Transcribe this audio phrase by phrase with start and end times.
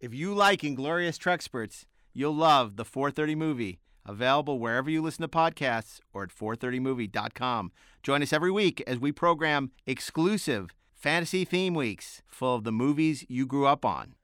[0.00, 5.28] If you like Inglorious Trexperts, you'll love the 430 movie, available wherever you listen to
[5.28, 7.70] podcasts or at 430movie.com.
[8.02, 13.26] Join us every week as we program exclusive fantasy theme weeks full of the movies
[13.28, 14.14] you grew up on.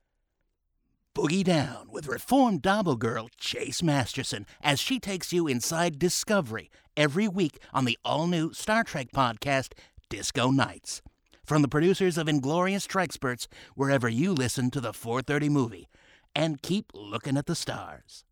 [1.14, 7.28] Boogie down with reformed Dabo girl Chase Masterson as she takes you inside Discovery every
[7.28, 9.72] week on the all new Star Trek podcast,
[10.08, 11.02] Disco Nights.
[11.46, 13.46] From the producers of Inglorious Trexperts,
[13.76, 15.88] wherever you listen to the 430 movie.
[16.34, 18.24] And keep looking at the stars.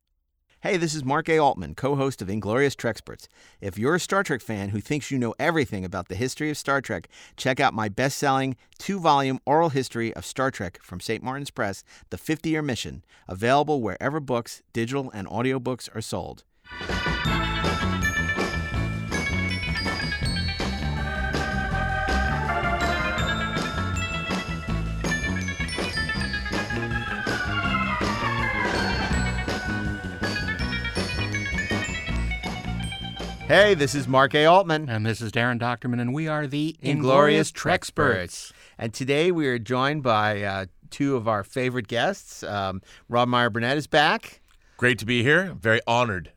[0.62, 1.38] Hey, this is Mark A.
[1.38, 3.28] Altman, co host of Inglorious Trexperts.
[3.60, 6.58] If you're a Star Trek fan who thinks you know everything about the history of
[6.58, 10.98] Star Trek, check out my best selling two volume oral history of Star Trek from
[10.98, 11.22] St.
[11.22, 16.42] Martin's Press, The 50 Year Mission, available wherever books, digital, and audiobooks are sold.
[33.54, 34.46] Hey, this is Mark A.
[34.46, 34.88] Altman.
[34.88, 38.50] And this is Darren Dochterman, and we are the Inglorious Trexperts.
[38.78, 42.42] And today we are joined by uh, two of our favorite guests.
[42.42, 44.40] Um, Rob Meyer Burnett is back.
[44.76, 45.54] Great to be here.
[45.60, 46.32] Very honored.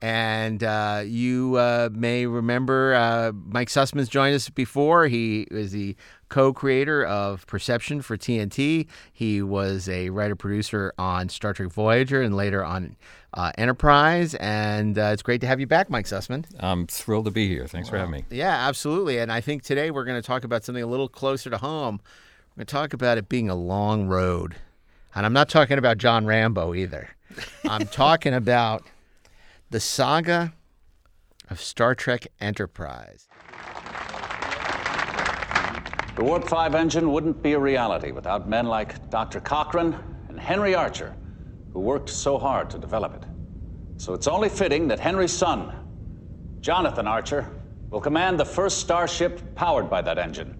[0.00, 5.08] And uh, you uh, may remember uh, Mike Sussman's joined us before.
[5.08, 5.94] He is the
[6.30, 8.86] co creator of Perception for TNT.
[9.12, 12.96] He was a writer producer on Star Trek Voyager and later on
[13.34, 14.34] uh, Enterprise.
[14.34, 16.44] And uh, it's great to have you back, Mike Sussman.
[16.60, 17.66] I'm thrilled to be here.
[17.66, 18.24] Thanks for having me.
[18.30, 19.18] Yeah, absolutely.
[19.18, 22.00] And I think today we're going to talk about something a little closer to home.
[22.50, 24.56] We're going to talk about it being a long road.
[25.14, 27.10] And I'm not talking about John Rambo either.
[27.68, 28.84] I'm talking about
[29.70, 30.52] the saga
[31.50, 33.28] of Star Trek Enterprise.
[36.14, 39.40] The Warp 5 engine wouldn't be a reality without men like Dr.
[39.40, 39.96] Cochrane
[40.28, 41.16] and Henry Archer,
[41.72, 43.24] who worked so hard to develop it.
[43.96, 45.72] So it's only fitting that Henry's son,
[46.60, 47.48] Jonathan Archer,
[47.90, 50.58] will command the first starship powered by that engine.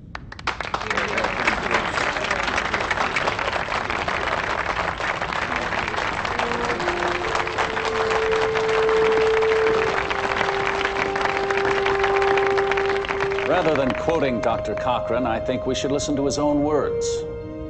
[13.48, 14.75] Rather than quoting Dr.
[14.75, 17.06] Cochrane, I think we should listen to his own words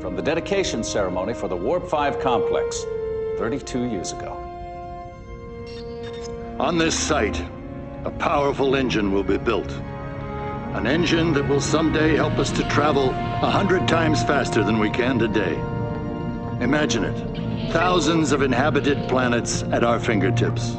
[0.00, 2.84] from the dedication ceremony for the Warp 5 complex
[3.38, 4.32] 32 years ago.
[6.58, 7.42] On this site,
[8.04, 9.70] a powerful engine will be built.
[10.74, 14.90] An engine that will someday help us to travel a hundred times faster than we
[14.90, 15.54] can today.
[16.60, 17.72] Imagine it.
[17.72, 20.76] Thousands of inhabited planets at our fingertips.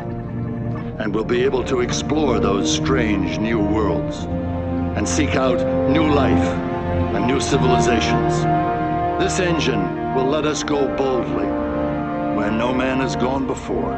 [0.99, 4.25] And we'll be able to explore those strange new worlds
[4.95, 6.47] and seek out new life
[7.15, 8.43] and new civilizations.
[9.21, 11.62] This engine will let us go boldly
[12.43, 13.93] where no man has gone before.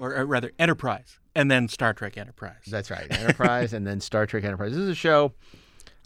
[0.00, 2.62] Or, or rather, Enterprise, and then Star Trek Enterprise.
[2.66, 3.06] That's right.
[3.08, 4.72] Enterprise and then Star Trek Enterprise.
[4.72, 5.34] This is a show.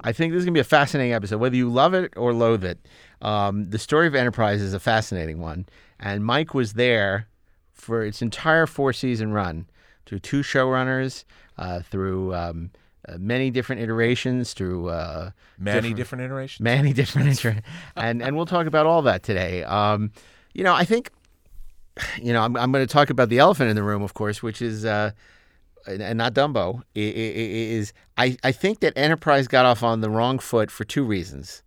[0.03, 2.34] I think this is going to be a fascinating episode, whether you love it or
[2.34, 2.78] loathe it.
[3.22, 5.64] Um, the story of Enterprise is a fascinating one.
[5.98, 7.28] And Mike was there
[7.72, 9.69] for its entire four season run
[10.04, 11.25] through two showrunners,
[11.56, 12.72] uh, through um,
[13.09, 16.60] uh, many different iterations, through uh, Many different, iterations.
[16.65, 17.60] many different inter-
[17.97, 19.62] and and we'll talk about all that today.
[19.65, 20.10] Um,
[20.53, 21.10] you know, I think
[22.20, 24.43] you know I'm I'm going to talk about the elephant in the room, of course,
[24.43, 25.10] which is uh,
[25.87, 26.82] and not Dumbo.
[26.94, 31.62] Is I I think that Enterprise got off on the wrong foot for two reasons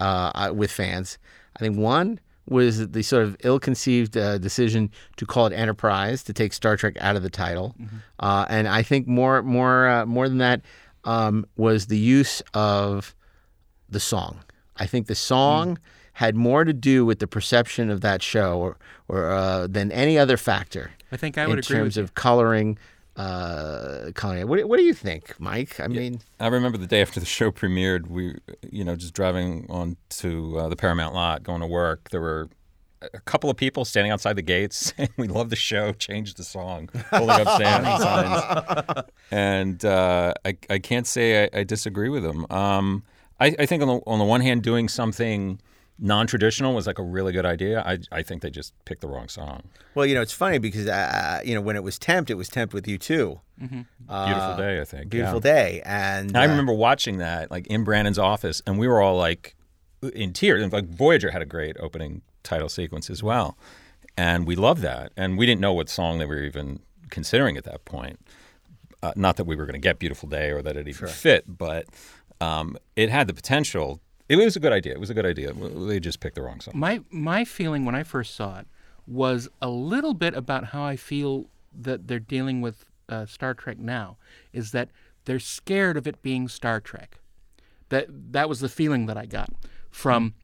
[0.00, 1.18] uh, with fans.
[1.56, 2.18] I think one
[2.48, 6.96] was the sort of ill-conceived uh, decision to call it Enterprise to take Star Trek
[7.00, 7.74] out of the title,
[8.20, 10.60] uh, and I think more more uh, more than that
[11.04, 13.14] um, was the use of
[13.88, 14.40] the song.
[14.76, 15.78] I think the song
[16.14, 18.76] had more to do with the perception of that show, or
[19.08, 20.90] or uh, than any other factor.
[21.12, 22.78] I think I would in agree terms of coloring.
[23.16, 24.48] Uh, it.
[24.48, 25.78] What, what do you think, Mike?
[25.78, 28.36] I mean, I remember the day after the show premiered, we,
[28.70, 32.10] you know, just driving on to uh, the Paramount lot, going to work.
[32.10, 32.48] There were
[33.02, 36.44] a couple of people standing outside the gates saying, "We love the show, change the
[36.44, 39.04] song," holding up signs.
[39.30, 42.46] And uh, I, I can't say I, I disagree with them.
[42.50, 43.04] Um,
[43.40, 45.60] I, I think on the on the one hand, doing something
[45.98, 47.82] non-traditional was like a really good idea.
[47.82, 49.62] I, I think they just picked the wrong song.
[49.94, 52.48] well, you know, it's funny because uh, you know when it was Tempt, it was
[52.48, 53.40] Tempt with U2.
[53.58, 55.10] Beautiful day, I think.
[55.10, 55.54] Beautiful yeah.
[55.54, 59.16] day, and I uh, remember watching that like in Brannon's office, and we were all
[59.16, 59.54] like
[60.14, 60.62] in tears.
[60.62, 63.56] And like Voyager had a great opening title sequence as well,
[64.16, 65.12] and we loved that.
[65.16, 66.80] And we didn't know what song they were even
[67.10, 68.18] considering at that point.
[69.02, 71.44] Uh, not that we were going to get "Beautiful Day" or that it even fit,
[71.46, 71.86] but
[72.40, 74.00] um, it had the potential.
[74.28, 74.92] It was a good idea.
[74.92, 75.52] It was a good idea.
[75.52, 76.74] They just picked the wrong song.
[76.76, 78.66] My my feeling when I first saw it
[79.06, 81.46] was a little bit about how I feel
[81.78, 84.16] that they're dealing with uh, Star Trek now.
[84.52, 84.88] Is that
[85.26, 87.18] they're scared of it being Star Trek.
[87.90, 89.50] That that was the feeling that I got
[89.90, 90.34] from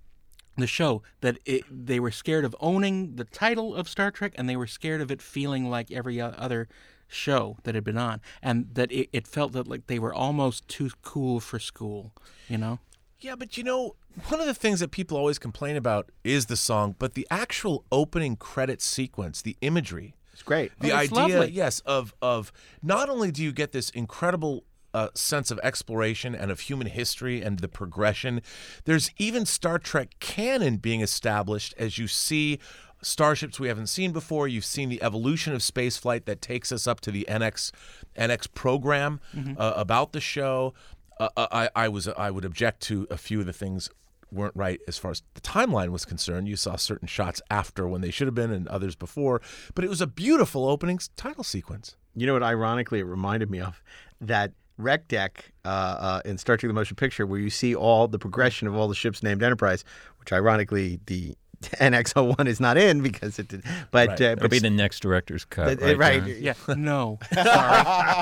[0.56, 4.48] the show that it, they were scared of owning the title of Star Trek and
[4.48, 6.68] they were scared of it feeling like every other
[7.08, 10.68] show that had been on and that it, it felt that like they were almost
[10.68, 12.12] too cool for school
[12.48, 12.78] you know
[13.20, 13.96] Yeah, but you know,
[14.28, 17.84] one of the things that people always complain about is the song, but the actual
[17.92, 20.72] opening credit sequence, the imagery, It's great.
[20.80, 21.50] the Oh, it's idea, lovely.
[21.52, 22.52] yes, of of
[22.82, 24.64] not only do you get this incredible
[24.94, 28.40] uh, sense of exploration and of human history and the progression,
[28.86, 32.58] there's even Star Trek canon being established as you see
[33.02, 34.48] starships we haven't seen before.
[34.48, 37.70] You've seen the evolution of spaceflight that takes us up to the NX
[38.16, 39.20] NX program
[39.56, 40.74] uh, about the show.
[41.20, 43.90] Uh, I, I was I would object to a few of the things
[44.32, 46.48] weren't right as far as the timeline was concerned.
[46.48, 49.42] You saw certain shots after when they should have been and others before,
[49.74, 51.96] but it was a beautiful opening title sequence.
[52.16, 52.42] You know what?
[52.42, 53.82] Ironically, it reminded me of
[54.20, 58.08] that rec deck uh, uh, in Star Trek: The Motion Picture, where you see all
[58.08, 59.84] the progression of all the ships named Enterprise,
[60.18, 61.36] which ironically the
[61.78, 63.62] NX-01 is not in because it did.
[63.90, 64.20] But Right.
[64.20, 65.82] uh, It'll but be the next director's cut.
[65.82, 65.98] uh, right?
[66.22, 66.36] right.
[66.38, 67.44] yeah no sorry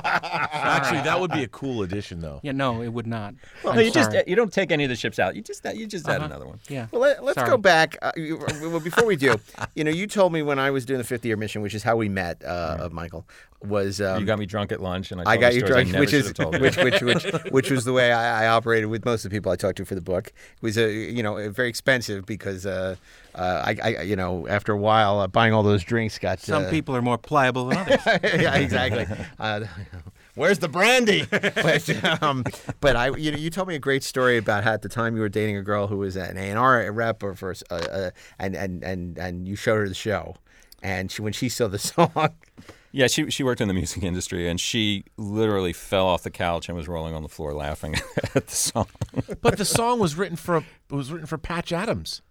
[0.05, 2.40] Actually, that would be a cool addition, though.
[2.43, 4.96] yeah no it would not Well, I'm you just you don't take any of the
[4.96, 5.37] ships out.
[5.37, 6.26] You just you just add Uh-huh.
[6.26, 6.61] another one.
[6.69, 7.49] yeah Well, let, us Sorry.
[7.50, 7.96] go back.
[8.02, 9.37] Uh, you, well, before we do,
[9.75, 11.82] you know, you told me when I was doing the 50 year mission, which is
[11.82, 13.26] how we met, uh, of Michael,
[13.62, 16.12] was um, you got me drunk at lunch, and I, I got you drunk, which
[16.12, 16.61] is have told you.
[16.61, 19.50] which, which which which was the way I, I operated with most of the people
[19.50, 20.29] I talked to for the book.
[20.29, 22.94] It was a you know very expensive because uh,
[23.38, 26.64] uh, I, I you know after a while uh, buying all those drinks got some
[26.64, 29.06] uh, people are more pliable than others yeah, exactly.
[29.38, 29.64] Uh,
[30.35, 31.25] where's the brandy?
[31.31, 32.44] but, um,
[32.81, 35.14] but I, you know, you told me a great story about how at the time
[35.14, 37.75] you were dating a girl who was an A and R rep, or for, uh,
[37.75, 40.37] uh, and and and and you showed her the show,
[40.82, 42.31] and she when she saw the song,
[42.90, 46.69] Yeah, she she worked in the music industry, and she literally fell off the couch
[46.69, 47.96] and was rolling on the floor laughing
[48.35, 48.88] at the song.
[49.40, 52.23] But the song was written for it was written for Patch Adams.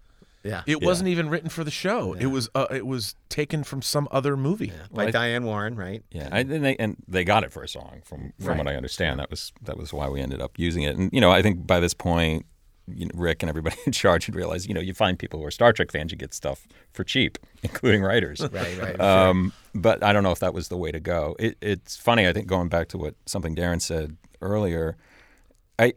[0.47, 2.13] Yeah, It wasn't even written for the show.
[2.13, 4.71] It was uh, it was taken from some other movie.
[4.91, 6.03] by Diane Warren, right?
[6.11, 8.75] Yeah, I, and they and they got it for a song from from what I
[8.75, 9.19] understand.
[9.19, 10.95] That was that was why we ended up using it.
[10.95, 12.45] And you know, I think by this point,
[12.87, 15.45] you know, Rick and everybody in charge had realized, you know, you find people who
[15.45, 18.41] are Star Trek fans, you get stuff for cheap, including writers.
[18.41, 18.99] Right, right.
[18.99, 21.35] Um, but I don't know if that was the way to go.
[21.37, 22.27] It, it's funny.
[22.27, 24.97] I think going back to what something Darren said earlier,
[25.77, 25.93] I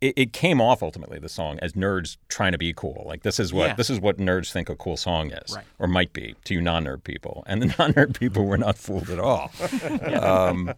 [0.00, 3.04] it, it came off ultimately the song as nerds trying to be cool.
[3.06, 3.74] Like this is what Yeah.
[3.74, 5.64] this is what nerds think a cool song is, Right.
[5.78, 9.18] or might be to you non-nerd people, and the non-nerd people were not fooled at
[9.18, 9.50] all.
[10.22, 10.72] um,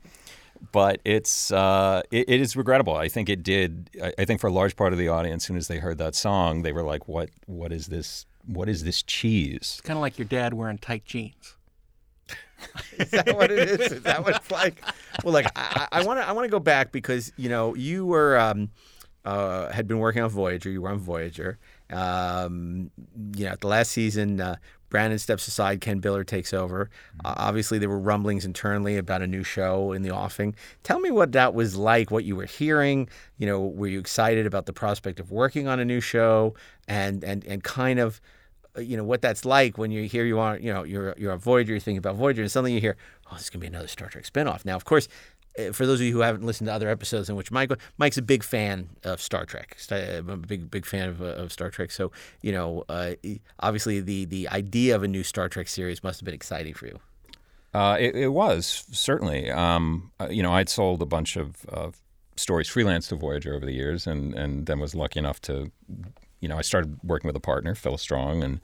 [0.73, 2.95] but it's uh, it, it is regrettable.
[2.97, 3.91] I think it did.
[4.03, 5.99] I, I think for a large part of the audience, as soon as they heard
[5.99, 7.31] that song, they were like, "What?
[7.47, 8.27] What is this?
[8.47, 11.55] What is this cheese?" it's kind of like your dad wearing tight jeans
[12.99, 13.93] Is that what it is?
[13.93, 14.83] Is that what it's like?
[15.23, 18.37] Well, like I want to I want to go back because you know you were
[18.39, 18.71] um,
[19.29, 20.71] uh, had been working on Voyager.
[20.71, 21.59] You were on Voyager.
[21.91, 22.91] Um,
[23.37, 24.57] you know, at the last season, uh,
[24.89, 25.83] Brannon steps aside.
[25.83, 26.89] Ken Biller takes over.
[27.23, 30.55] Uh, obviously, there were rumblings internally about a new show in the offing.
[30.83, 32.11] Tell me what that was like.
[32.11, 33.07] What you were hearing.
[33.37, 36.55] You know, were you excited about the prospect of working on a new show?
[36.87, 38.23] And and and kind of
[38.79, 41.33] uh, you know what that's like when you hear you are you know you're you're
[41.33, 43.67] a Voyager, you're thinking about Voyager, and suddenly you hear, oh, this is gonna be
[43.67, 44.65] another Star Trek spinoff.
[44.65, 45.07] Now, of course,
[45.73, 48.23] for those of you who haven't listened to other episodes in which Mike Mike's a
[48.23, 51.91] big fan of Star Trek, I'm a big big fan of, uh, of Star Trek.
[51.91, 52.13] So
[52.43, 53.15] you know, uh,
[53.61, 56.87] obviously the the idea of a new Star Trek series must have been exciting for
[56.87, 56.99] you.
[57.75, 59.51] Uh, it, it was certainly.
[59.51, 61.91] Um, uh, you know, I'd sold a bunch of uh,
[62.37, 65.71] stories freelance to Voyager over the years, and and then was lucky enough to,
[66.41, 68.61] you know, I started working with a partner, Phyllis Strong, and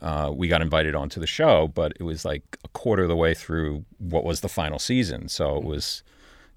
[0.00, 1.68] uh, we got invited onto the show.
[1.68, 5.28] But it was like a quarter of the way through what was the final season,
[5.28, 6.02] so it was.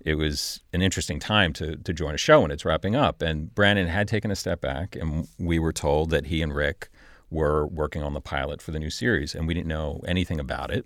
[0.04, 3.22] It was an interesting time to to join a show when it's wrapping up.
[3.22, 6.90] And Brannon had taken a step back, and we were told that he and Rick
[7.30, 10.72] were working on the pilot for the new series, and we didn't know anything about
[10.72, 10.86] it.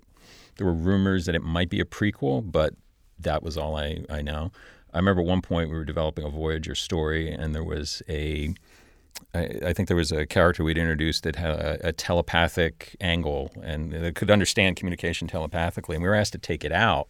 [0.56, 2.74] There were rumors that it might be a prequel, but
[3.18, 4.50] that was all I, I know.
[4.92, 8.54] I remember at one point we were developing a Voyager story, and there was a,
[9.34, 14.14] I, think there was a character we'd introduced that had a, a telepathic angle and
[14.14, 17.08] could understand communication telepathically, and we were asked to take it out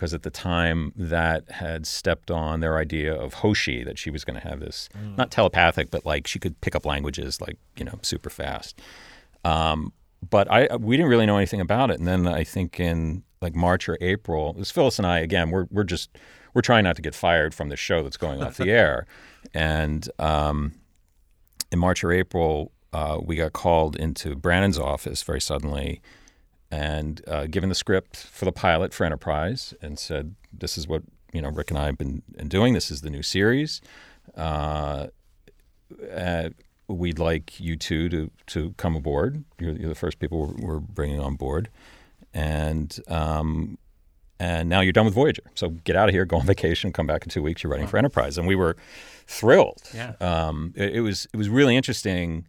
[0.00, 4.24] because at the time that had stepped on their idea of Hoshi, that she was
[4.24, 4.88] going to have this
[5.18, 8.80] not telepathic, but like she could pick up languages like you know super fast.
[9.44, 9.92] Um,
[10.30, 13.54] but I we didn't really know anything about it, and then I think in like
[13.54, 15.50] March or April, it was Phyllis and I again.
[15.50, 16.16] We're we're just
[16.54, 19.06] we're trying not to get fired from the show that's going off the air.
[19.52, 20.72] And um,
[21.70, 26.00] in March or April, uh, we got called into Brannon's office very suddenly
[26.70, 31.02] and uh, given the script for the pilot for Enterprise and said, "This is what
[31.32, 32.74] you know Rick and I have been, been doing.
[32.74, 33.80] This is the new series.
[34.36, 35.08] Uh,
[36.14, 36.50] uh,
[36.86, 39.44] we'd like you two to to come aboard.
[39.58, 41.68] You're, you're the first people we're, we're bringing on board,
[42.32, 43.78] and." Um,
[44.42, 45.42] and now you're done with Voyager.
[45.54, 47.62] So get out of here, go on vacation, come back in two weeks.
[47.62, 48.74] You're writing for Enterprise, and we were
[49.26, 49.82] thrilled.
[49.94, 50.14] Yeah.
[50.18, 52.46] Um, it, it was it was really interesting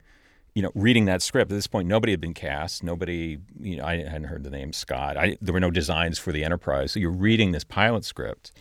[0.54, 2.84] you know, reading that script at this point, nobody had been cast.
[2.84, 5.18] Nobody, you know, I hadn't heard the name Scott.
[5.18, 6.92] I, there were no designs for the Enterprise.
[6.92, 8.52] So you're reading this pilot script.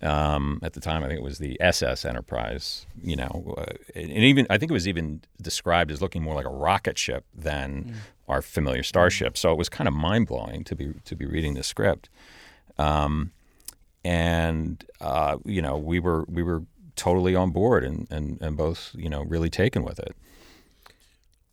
[0.00, 2.86] Um, at the time, I think it was the SS Enterprise.
[3.02, 6.46] You know, uh, and even I think it was even described as looking more like
[6.46, 7.94] a rocket ship than
[8.28, 9.36] our familiar starship.
[9.36, 12.08] So it was kind of mind blowing to be to be reading the script.
[12.78, 13.32] Um,
[14.04, 16.64] and uh, you know, we were we were
[16.96, 20.16] totally on board and, and, and both you know really taken with it.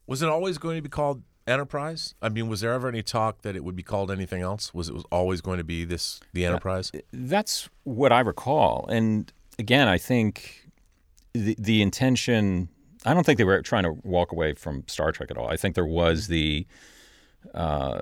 [0.10, 2.16] Was it always going to be called Enterprise?
[2.20, 4.74] I mean, was there ever any talk that it would be called anything else?
[4.74, 6.92] Was it was always going to be this the Enterprise?
[7.14, 8.88] That's what I recall.
[8.90, 10.68] And again, I think
[11.34, 12.70] the the intention.
[13.06, 15.48] I don't think they were trying to walk away from Star Trek at all.
[15.48, 16.66] I think there was the,
[17.54, 18.02] uh,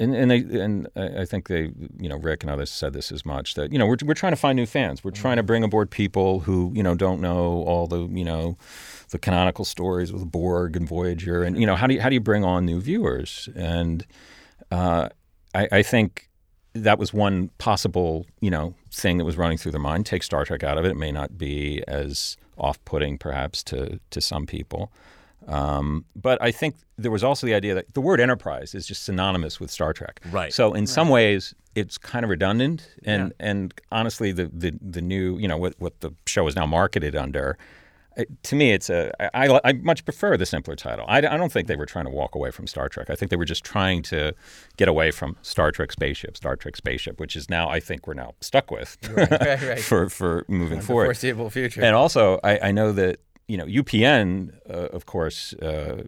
[0.00, 3.12] and and they and I I think they, you know, Rick and others said this
[3.12, 5.04] as much that you know we're we're trying to find new fans.
[5.04, 8.58] We're trying to bring aboard people who you know don't know all the you know
[9.10, 12.14] the canonical stories with Borg and Voyager, and you know how do you, how do
[12.14, 13.48] you bring on new viewers?
[13.54, 14.06] And
[14.70, 15.08] uh,
[15.54, 16.28] I, I think
[16.72, 20.06] that was one possible, you know, thing that was running through their mind.
[20.06, 24.20] Take Star Trek out of it; it may not be as off-putting, perhaps, to to
[24.20, 24.92] some people.
[25.46, 29.04] Um, but I think there was also the idea that the word enterprise is just
[29.04, 30.20] synonymous with Star Trek.
[30.30, 30.52] Right.
[30.52, 35.38] So in some ways, it's kind of redundant, and and honestly, the the the new,
[35.38, 37.58] you know, what what the show is now marketed under.
[38.44, 39.10] To me, it's a.
[39.36, 41.04] I, I, I much prefer the simpler title.
[41.08, 43.10] I, I don't think they were trying to walk away from Star Trek.
[43.10, 44.34] I think they were just trying to
[44.76, 48.14] get away from Star Trek spaceship, Star Trek spaceship, which is now I think we're
[48.14, 49.80] now stuck with Right, right, right.
[49.90, 51.06] for for moving the forward.
[51.06, 51.82] foreseeable future.
[51.82, 56.04] And also, I, I know that you know UPN, uh, of course, uh,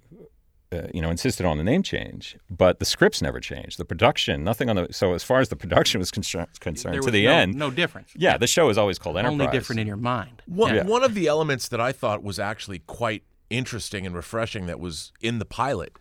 [0.72, 3.78] uh, you know, insisted on the name change, but the scripts never changed.
[3.78, 4.88] The production, nothing on the.
[4.92, 7.70] So as far as the production was concerned, concerned There to the no, end, no
[7.70, 8.10] difference.
[8.16, 9.32] yeah, the show is always called Enterprise.
[9.40, 10.42] Only different in your mind.
[10.46, 10.84] One, Yeah.
[10.84, 15.12] one of the elements that I thought was actually quite interesting and refreshing that was
[15.20, 15.96] in the pilot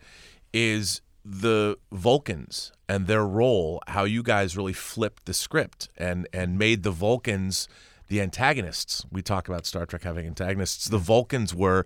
[0.52, 6.58] is the Vulcans and their role, how you guys really flipped the script and, and
[6.58, 7.68] made the Vulcans
[8.08, 9.04] the antagonists.
[9.10, 10.88] We talk about Star Trek having antagonists.
[10.88, 11.84] The Vulcans were,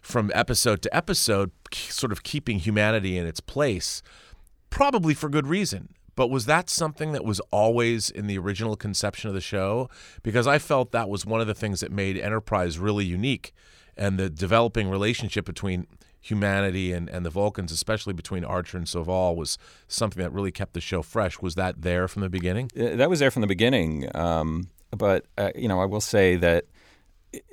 [0.00, 4.02] from episode to episode, sort of keeping humanity in its place,
[4.70, 5.94] probably for good reason.
[6.14, 9.88] But was that something that was always in the original conception of the show?
[10.22, 13.54] Because I felt that was one of the things that made Enterprise really unique
[13.96, 15.86] and the developing relationship between
[16.20, 20.74] humanity and, and the Vulcans, especially between Archer and Soval, was something that really kept
[20.74, 21.40] the show fresh.
[21.40, 22.70] Was that there from the beginning?
[22.78, 24.08] Uh, that was there from the beginning.
[24.14, 26.64] Um, but uh, you know, I will say that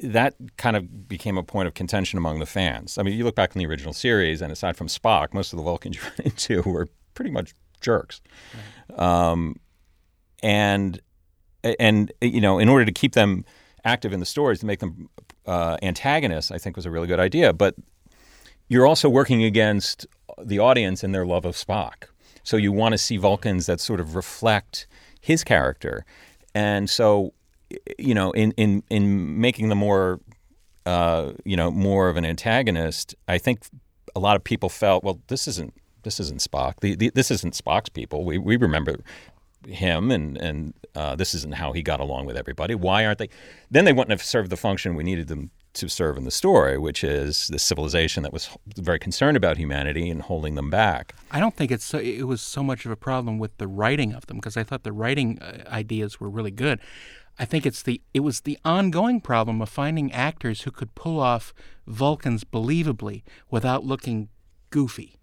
[0.03, 2.97] that kind of became a point of contention among the fans.
[2.97, 5.57] I mean, you look back in the original series, and aside from Spock, most of
[5.57, 8.21] the Vulcans you run into were pretty much jerks.
[8.95, 9.55] Um,
[10.43, 10.99] and
[11.63, 13.45] and you know, in order to keep them
[13.85, 15.09] active in the stories, to make them
[15.45, 17.53] uh, antagonists, I think was a really good idea.
[17.53, 17.75] But
[18.67, 20.05] you're also working against
[20.41, 22.05] the audience and their love of Spock.
[22.43, 24.87] So you want to see Vulcans that sort of reflect
[25.21, 26.05] his character.
[26.59, 27.33] And so,
[27.97, 30.19] you know, in in in making them more,
[30.85, 33.61] uh, you know, more of an antagonist, I think
[34.13, 35.73] a lot of people felt, well, this isn't
[36.03, 36.73] this isn't Spock.
[36.81, 38.25] The, the, this isn't Spock's people.
[38.25, 38.97] We we remember
[39.65, 42.75] him, and and uh, this isn't how he got along with everybody.
[42.75, 43.29] Why aren't they?
[43.71, 46.77] Then they wouldn't have served the function we needed them to serve in the story,
[46.77, 51.13] which is the civilization that was very concerned about humanity and holding them back.
[51.31, 54.13] I don't think it's so, it was so much of a problem with the writing
[54.13, 56.79] of them because I thought the writing uh, ideas were really good.
[57.39, 61.19] I think it's the it was the ongoing problem of finding actors who could pull
[61.19, 61.53] off
[61.87, 64.27] Vulcans believably without looking
[64.69, 65.15] goofy.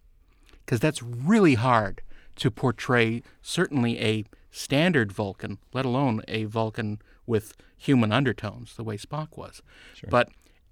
[0.65, 2.01] Because that's really hard
[2.37, 8.97] to portray certainly a standard Vulcan, let alone a Vulcan with human undertones the way
[8.97, 9.63] Spock was.
[10.09, 10.31] But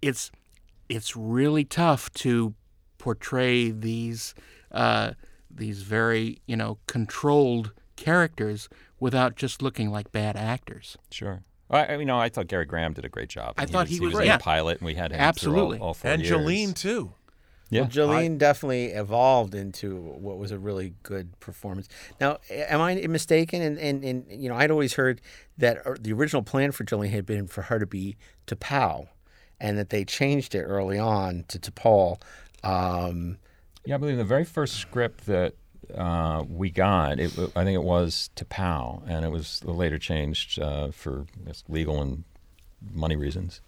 [0.08, 0.30] it's
[0.88, 2.54] it's really tough to
[2.98, 4.34] portray these
[4.72, 5.12] uh,
[5.50, 8.68] these very you know controlled characters
[9.00, 10.96] without just looking like bad actors.
[11.10, 11.42] Sure.
[11.70, 13.54] I, I- you know, I thought Gary Graham did a great job.
[13.56, 14.36] I And thou- he was- was, yeah.
[14.36, 15.78] a pilot, and we had him Absolutely.
[15.78, 16.32] all, all four And years.
[16.36, 17.12] Jolene too.
[17.70, 17.82] Yeah.
[17.82, 21.88] Well, Jolene definitely evolved into what was a really good performance.
[22.20, 23.62] Now, am I mistaken?
[23.62, 25.20] And, and, and you know, I'd always heard
[25.58, 29.08] that uh, the original plan for Jolene had been for her to be T'Pau,
[29.60, 32.20] and that they changed it early on to T'Pol.
[32.62, 33.38] Um,
[33.84, 35.54] Yeah, I believe the very first script that
[35.94, 40.58] uh, we got, it, I think it was to T'Pau, and it was later changed
[40.58, 41.26] uh, for
[41.68, 42.24] legal and
[42.92, 43.60] money reasons.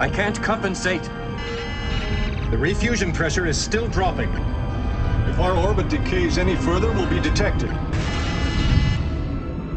[0.00, 1.02] I can't compensate.
[1.02, 4.30] The refusion pressure is still dropping.
[5.28, 7.68] If our orbit decays any further, we'll be detected.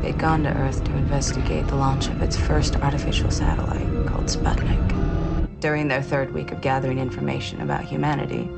[0.02, 5.60] They'd gone to Earth to investigate the launch of its first artificial satellite called Sputnik.
[5.60, 8.50] During their third week of gathering information about humanity,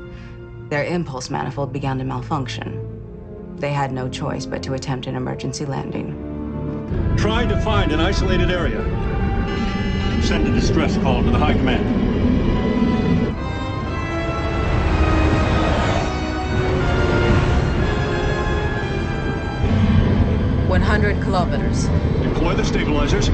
[0.68, 3.56] their impulse manifold began to malfunction.
[3.56, 6.14] They had no choice but to attempt an emergency landing.
[7.16, 8.84] Try to find an isolated area.
[10.26, 11.86] Send a distress call to the High Command.
[20.68, 21.84] One hundred kilometers.
[22.24, 23.28] Deploy the stabilizers.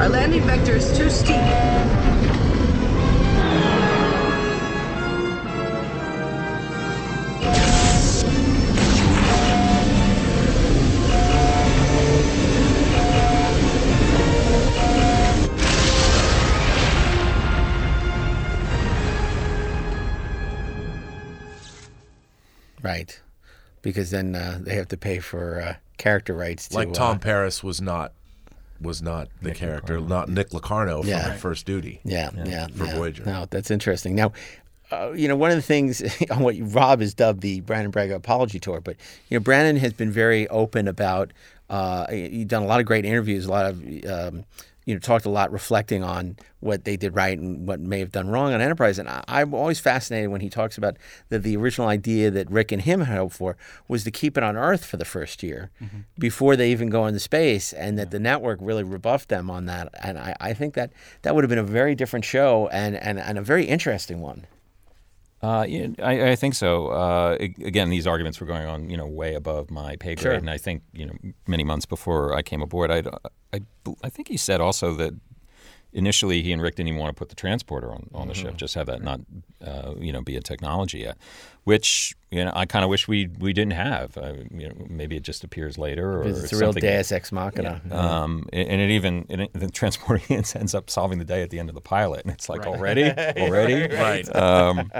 [0.00, 1.36] Our landing vector is too steep.
[22.86, 23.20] Right.
[23.82, 26.68] Because then uh, they have to pay for uh, character rights.
[26.68, 28.12] To, Like Tom uh, Paris was not
[28.80, 31.34] was not the character, not Nick Locarno from Yeah.
[31.34, 32.00] First Duty.
[32.04, 32.94] Yeah, yeah, for yeah.
[32.94, 33.24] Voyager.
[33.24, 34.14] No, that's interesting.
[34.14, 34.32] Now,
[34.92, 38.14] uh, you know, one of the things on what Rob has dubbed the Brannon Braga
[38.14, 38.96] apology tour, but
[39.28, 41.32] you know, Brannon has been very open about.
[41.68, 44.04] Uh, you've done a lot of great interviews, a lot of.
[44.06, 44.44] Um,
[44.86, 48.12] you know, talked a lot reflecting on what they did right and what may have
[48.12, 49.00] done wrong on Enterprise.
[49.00, 50.96] And I, I'm always fascinated when he talks about
[51.28, 53.56] that the original idea that Rick and him had hoped for
[53.88, 55.98] was to keep it on Earth for the first year mm-hmm.
[56.18, 59.92] before they even go into space, and that the network really rebuffed them on that.
[60.02, 63.18] And I, I think that that would have been a very different show and, and,
[63.18, 64.46] and a very interesting one.
[65.42, 66.88] Uh, yeah, I, I think so.
[66.88, 70.32] Uh, again, these arguments were going on, you know, way above my pay grade, Sure.
[70.32, 71.14] and I think, you know,
[71.46, 73.06] many months before I came aboard, I'd,
[73.52, 73.60] I,
[74.02, 75.12] I think he said also that
[75.92, 78.42] initially he and Rick didn't even want to put the transporter on, on the Mm-hmm.
[78.46, 79.20] ship, just have that not,
[79.64, 81.16] uh, you know, be a technology yet,
[81.64, 84.16] which you know I kind of wish we we didn't have.
[84.16, 87.30] Uh, you know, maybe it just appears later, or Because it's a real Deus Ex
[87.30, 87.80] Machina.
[87.92, 91.68] um, and it even it, the transporting ends up solving the day at the end
[91.68, 94.36] of the pilot, and it's like already, already, Right.
[94.36, 94.90] Um,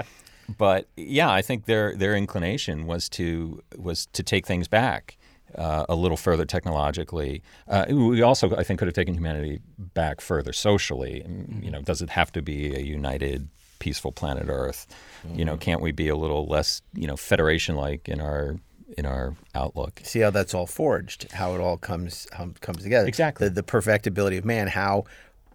[0.57, 5.17] but yeah, I think their their inclination was to was to take things back
[5.55, 7.41] uh, a little further technologically.
[7.67, 11.21] Uh, we also, I think, could have taken humanity back further socially.
[11.21, 14.87] And, you know, does it have to be a united, peaceful planet Earth?
[15.33, 18.57] You know, can't we be a little less, you know, federation-like in our
[18.97, 20.01] in our outlook?
[20.03, 23.07] see how that's all forged, how it all comes how it comes together.
[23.07, 23.47] Exactly.
[23.47, 24.67] The, the perfectibility of man.
[24.67, 25.05] How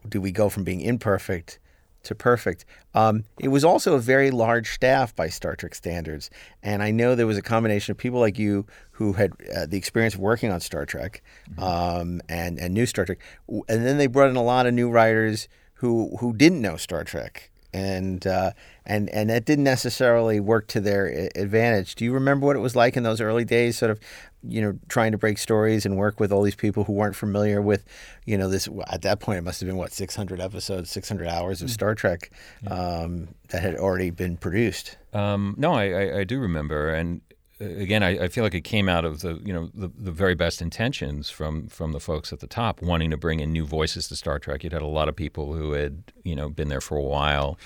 [0.09, 1.59] do we go from being imperfect
[2.05, 2.65] to perfect?
[2.95, 6.31] Um, it was also a very large staff by Star Trek standards,
[6.63, 9.77] and I know there was a combination of people like you who had uh, the
[9.79, 11.23] experience of working on Star Trek
[11.59, 14.91] um, and and new Star Trek, and then they brought in a lot of new
[14.91, 17.51] writers who who didn't know Star Trek.
[17.75, 18.51] And uh,
[18.85, 21.95] and and that didn't necessarily work to their advantage.
[21.95, 23.79] Do you remember what it was like in those early days?
[23.79, 23.99] Sort of,
[24.47, 27.63] you know, trying to break stories and work with all these people who weren't familiar
[27.63, 27.85] with,
[28.25, 28.69] you know, this.
[28.89, 32.31] At that point, it must have been what 600 episodes, 600 hours of Star Trek
[32.67, 34.97] um, that had already been produced.
[35.13, 37.21] Um, no, I, I, I do remember, and
[37.61, 40.11] uh, again, I, I feel like it came out of the you know the, the
[40.11, 43.67] very best intentions from from the folks at the top, wanting to bring in new
[43.67, 44.65] voices to Star Trek.
[44.65, 47.59] You'd had a lot of people who had you know been there for a while,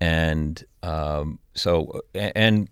[0.00, 2.68] and um, so and.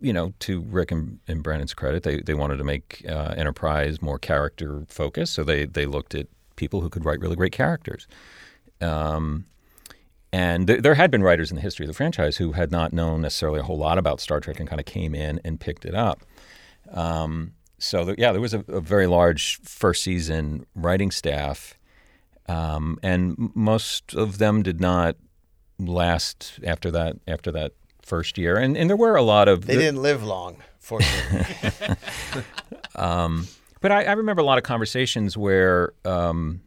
[0.00, 4.00] You know, to Rick and, and Brannon's credit, they, they wanted to make uh, Enterprise
[4.00, 8.06] more character focused, so they, they looked at people who could write really great characters.
[8.80, 9.44] Um,
[10.32, 12.92] and th- there had been writers in the history of the franchise who had not
[12.92, 15.84] known necessarily a whole lot about Star Trek and kind of came in and picked
[15.84, 16.22] it up.
[16.90, 21.74] Um, so, th- yeah, there was a, a very large first season writing staff,
[22.48, 25.16] um, and most of them did not
[25.78, 27.16] last after that.
[27.28, 27.72] After that
[28.06, 31.44] first year, and and there were a lot of They didn't live long, fortunately.
[32.94, 33.46] um,
[33.80, 36.62] but I, I remember a lot of conversations where, um,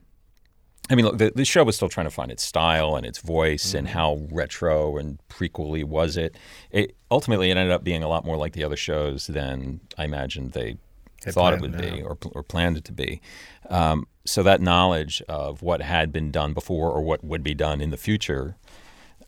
[0.89, 3.19] I mean, look, the, the show was still trying to find its style and its
[3.19, 6.37] voice and how retro and prequely was it.
[6.71, 10.05] It ultimately it ended up being a lot more like the other shows than I
[10.05, 10.77] imagined they
[11.21, 13.21] thought it would be or, or planned it to be.
[13.69, 17.81] Um, so that knowledge of what had been done before or what would be done
[17.81, 18.55] in the future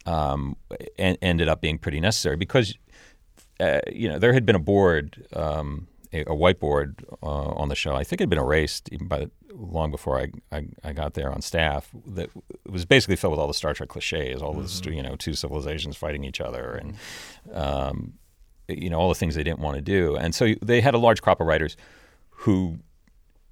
[0.05, 0.55] um,
[0.97, 2.77] en- ended up being pretty necessary because
[3.59, 7.75] uh, you know there had been a board, um, a, a whiteboard uh, on the
[7.75, 7.95] show.
[7.95, 11.31] I think it had been erased even by long before I, I, I got there
[11.31, 11.89] on staff.
[12.07, 12.29] That
[12.67, 15.97] was basically filled with all the Star Trek cliches, all this you know two civilizations
[15.97, 16.95] fighting each other, and
[17.53, 18.13] um,
[18.67, 20.15] you know all the things they didn't want to do.
[20.15, 21.77] And so they had a large crop of writers
[22.29, 22.79] who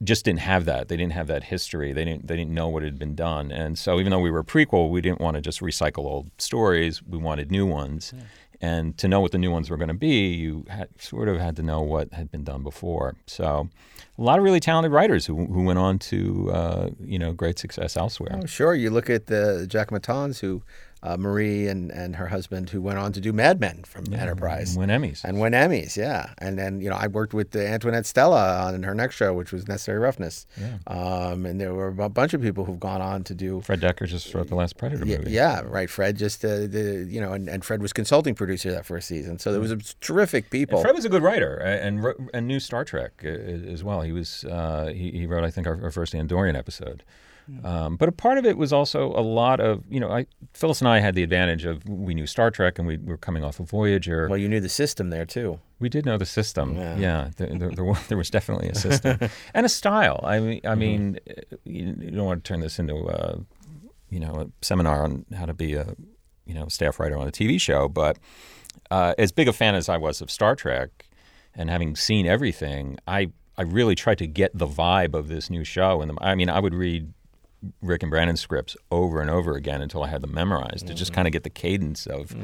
[0.03, 0.87] just didn't have that.
[0.87, 1.91] They didn't have that history.
[1.91, 3.51] They didn't they didn't know what had been done.
[3.51, 6.31] And so even though we were a prequel, we didn't want to just recycle old
[6.37, 7.03] stories.
[7.03, 8.13] We wanted new ones.
[8.61, 11.39] And to know what the new ones were going to be, you had, sort of
[11.39, 13.15] had to know what had been done before.
[13.25, 13.69] So,
[14.17, 17.57] a lot of really talented writers who, who went on to uh, you know great
[17.57, 18.37] success elsewhere.
[18.41, 18.75] Oh, sure.
[18.75, 20.61] You look at the Jacquemettons, who
[21.01, 24.75] uh, Marie and, and her husband, who went on to do Mad Men from Enterprise.
[24.75, 25.23] and win Emmys.
[25.23, 26.33] And win Emmys, yeah.
[26.39, 29.67] And then, you know, I worked with Antoinette Stella on her next show, which was
[29.67, 30.45] Necessary Roughness.
[30.87, 33.61] Um, and there were a bunch of people who've gone on to do.
[33.61, 35.31] Fred Dekker just wrote the last Predator Yeah, movie.
[35.31, 35.89] yeah, right.
[35.89, 39.39] Fred just, uh, the, you know, and, and Fred was consulting producer that first season.
[39.39, 40.79] So there was a terrific people.
[40.79, 44.01] And Fred was a good writer and wrote, and knew Star Trek uh, as well.
[44.01, 47.03] He was uh, he, he wrote I think our, our first Andorian episode.
[47.63, 50.81] Um, but a part of it was also a lot of you know I Phyllis
[50.81, 53.59] and I had the advantage of we knew Star Trek and we were coming off
[53.59, 54.27] of Voyager.
[54.27, 55.59] well, you knew the system there, too.
[55.79, 56.75] We did know the system.
[56.75, 56.97] Yeah.
[56.97, 59.19] Yeah, there, there, there, was, there was definitely a system
[59.53, 60.19] and a style.
[60.23, 63.39] I mean, I mean, uh, you, don't want to turn this into a,
[64.09, 65.95] you know, a seminar on how to be a,
[66.45, 67.87] you know, staff writer on a TV show.
[67.87, 68.17] But
[68.89, 71.05] uh, as big a fan as I was of Star Trek,
[71.55, 75.63] and having seen everything, I I really tried to get the vibe of this new
[75.63, 76.01] show.
[76.01, 77.13] And the, I mean, I would read
[77.81, 81.13] Rick and Brannon scripts over and over again until I had them memorized to just
[81.13, 82.35] kind of get the cadence of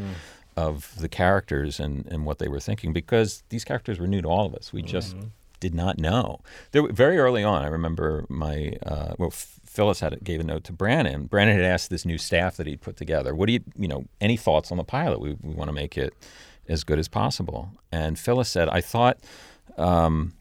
[0.58, 4.28] of the characters and, and what they were thinking because these characters were new to
[4.30, 4.72] all of us.
[4.72, 5.16] We just
[5.60, 6.40] did not know.
[6.72, 10.74] There very early on, I remember my uh, well, Phyllis had gave a note to
[10.74, 11.26] Brannon.
[11.26, 14.06] Brannon had asked this new staff that he'd put together, "What do you you know
[14.22, 15.20] any thoughts on the pilot?
[15.20, 16.14] We we want to make it
[16.70, 19.20] as good as possible." And Phyllis said, "I thought."
[19.78, 20.34] Um,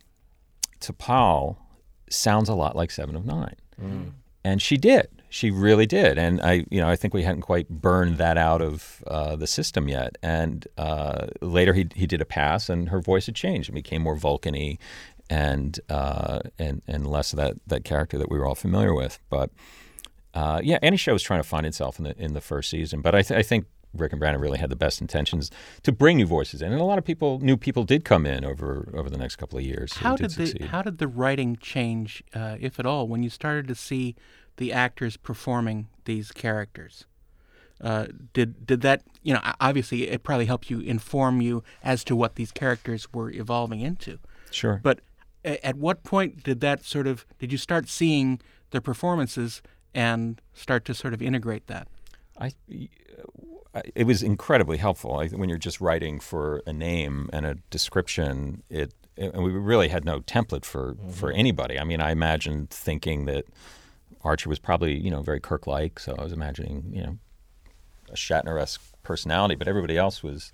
[0.81, 1.57] T'Pol
[2.11, 3.57] sounds a lot like Seven of Nine,
[4.45, 5.09] and she did.
[5.29, 8.63] She really did, and I, you know, I think we hadn't quite burned that out
[8.63, 10.17] of uh, the system yet.
[10.23, 14.03] And uh, later, he he did a pass, and her voice had changed and became
[14.03, 14.79] more Vulcan-y,
[15.29, 19.19] and uh, and and less of that that character that we were all familiar with.
[19.29, 19.51] But
[20.35, 23.01] uh, yeah, any show is trying to find itself in the in the first season.
[23.01, 25.51] But I, th- I think Rick and Brannon really had the best intentions
[25.83, 28.45] to bring new voices in, and a lot of people, new people, did come in
[28.45, 29.95] over over the next couple of years.
[29.95, 30.63] How did succeed.
[30.63, 34.15] the how did the writing change, uh, if at all, when you started to see
[34.57, 37.07] the actors performing these characters?
[37.81, 42.15] Uh, did did that you know obviously it probably helped you inform you as to
[42.15, 44.19] what these characters were evolving into.
[44.51, 44.81] Sure.
[44.83, 45.01] But
[45.45, 49.61] at what point did that sort of did you start seeing their performances
[49.95, 51.89] and start to sort of integrate that?
[52.39, 52.53] I,
[53.75, 57.55] I- it was incredibly helpful I, when you're just writing for a name and a
[57.71, 58.63] description.
[58.71, 61.79] It and we really had no template for for anybody.
[61.79, 63.45] I mean, I imagined thinking that
[64.23, 67.19] Archer was probably you know very Kirk-like, so I was imagining you know
[68.11, 70.53] a Shatner-esque personality, but everybody else was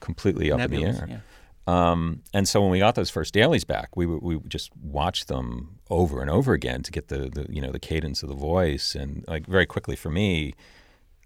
[0.00, 1.06] completely up in the air.
[1.08, 1.18] yeah.
[1.66, 5.78] Um, and so when we got those first dailies back, we we just watched them
[5.88, 8.94] over and over again to get the, the you know the cadence of the voice,
[8.94, 10.54] and like very quickly for me,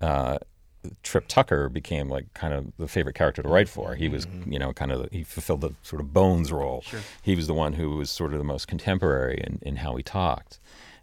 [0.00, 0.38] uh,
[1.02, 3.94] Trip Tucker became like kind of the favorite character to write for.
[3.94, 6.84] He was you know kind of he fulfilled the sort of Bones role.
[7.22, 10.02] He was the one who was sort of the most contemporary in, in how he
[10.02, 10.60] talked.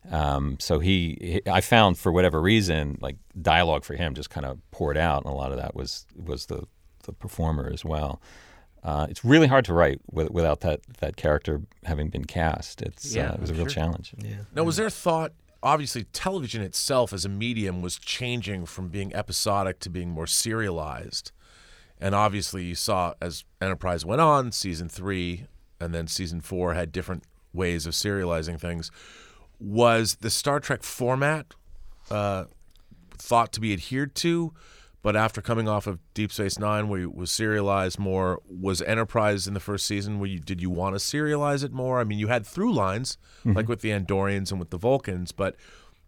[0.10, 4.46] Um, so he, he, I found for whatever reason, like dialogue for him just kind
[4.46, 6.68] of poured out, and a lot of that was was the
[7.04, 8.22] the performer as well.
[8.84, 12.82] Uh, it's really hard to write with, without that that character having been cast.
[12.82, 13.74] It's Yeah, uh, it was a real sure.
[13.74, 14.14] challenge.
[14.56, 15.34] Now, was there thought?
[15.64, 21.32] Obviously, television itself as a medium was changing from being episodic to being more serialized.
[22.00, 25.46] And obviously, you saw as Enterprise went on, season three
[25.80, 28.92] and then season four had different ways of serializing things.
[29.60, 31.54] Was the Star Trek format
[32.10, 32.46] uh,
[33.18, 34.54] thought to be adhered to?
[35.04, 39.48] But after coming off of Deep Space Nine, where it was serialized more, was Enterprise
[39.48, 40.20] in the first season?
[40.20, 42.00] Where you did you want to serialize it more?
[42.00, 45.56] I mean, you had through lines like with the Andorians and with the Vulcans, but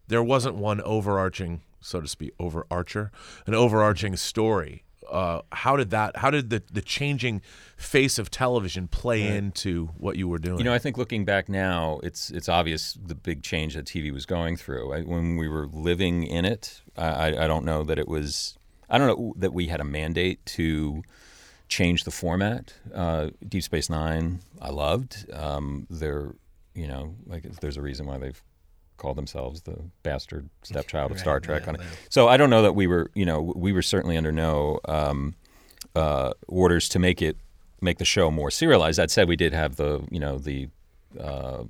[0.07, 3.09] there wasn't one overarching, so to speak, overarcher,
[3.47, 4.83] an overarching story.
[5.11, 6.17] uh, how did that?
[6.17, 7.41] How did the the changing
[7.77, 10.59] face of television play into what you were doing?
[10.59, 14.11] You know, I think looking back now, it's it's obvious the big change that TV
[14.13, 14.93] was going through.
[14.93, 18.57] I, when we were living in it, I, I don't know that it was.
[18.93, 21.01] I don't know that we had a mandate to
[21.67, 22.75] change the format.
[22.93, 25.25] Uh, Deep Space Nine, I loved.
[25.33, 26.35] Um, they're,
[26.75, 28.39] you know, like there's a reason why they've
[28.97, 31.67] called themselves the bastard stepchild of Star Trek.
[31.67, 31.81] on it.
[32.09, 35.33] So I don't know that we were, you know, we were certainly under no um,
[35.95, 37.35] uh, orders to make it
[37.81, 38.99] make the show more serialized.
[38.99, 40.69] That said, we did have the, you know, the
[41.19, 41.63] uh,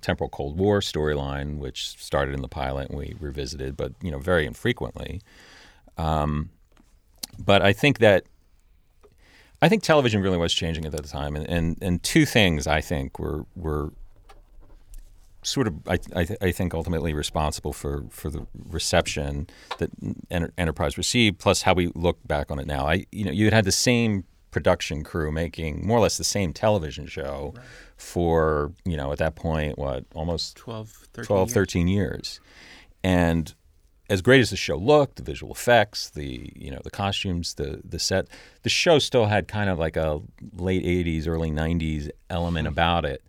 [0.00, 4.18] temporal Cold War storyline, which started in the pilot and we revisited, but you know,
[4.18, 5.20] very infrequently.
[5.98, 6.50] Um,
[7.38, 8.24] but I think that
[9.60, 12.80] I think television really was changing at that time, and and, and two things I
[12.80, 13.92] think were were
[15.42, 19.90] sort of I, I, I think ultimately responsible for, for the reception that
[20.30, 22.86] Enter- Enterprise received, plus how we look back on it now.
[22.86, 26.24] I you know you had had the same production crew making more or less the
[26.24, 27.54] same television show
[27.96, 31.54] for you know at that point what almost 12, 13 12 years.
[31.54, 32.40] 13 years
[33.04, 33.54] and
[34.08, 37.80] as great as the show looked the visual effects the you know the costumes the
[37.84, 38.26] the set
[38.62, 40.20] the show still had kind of like a
[40.56, 42.72] late 80s early 90s element hmm.
[42.72, 43.22] about it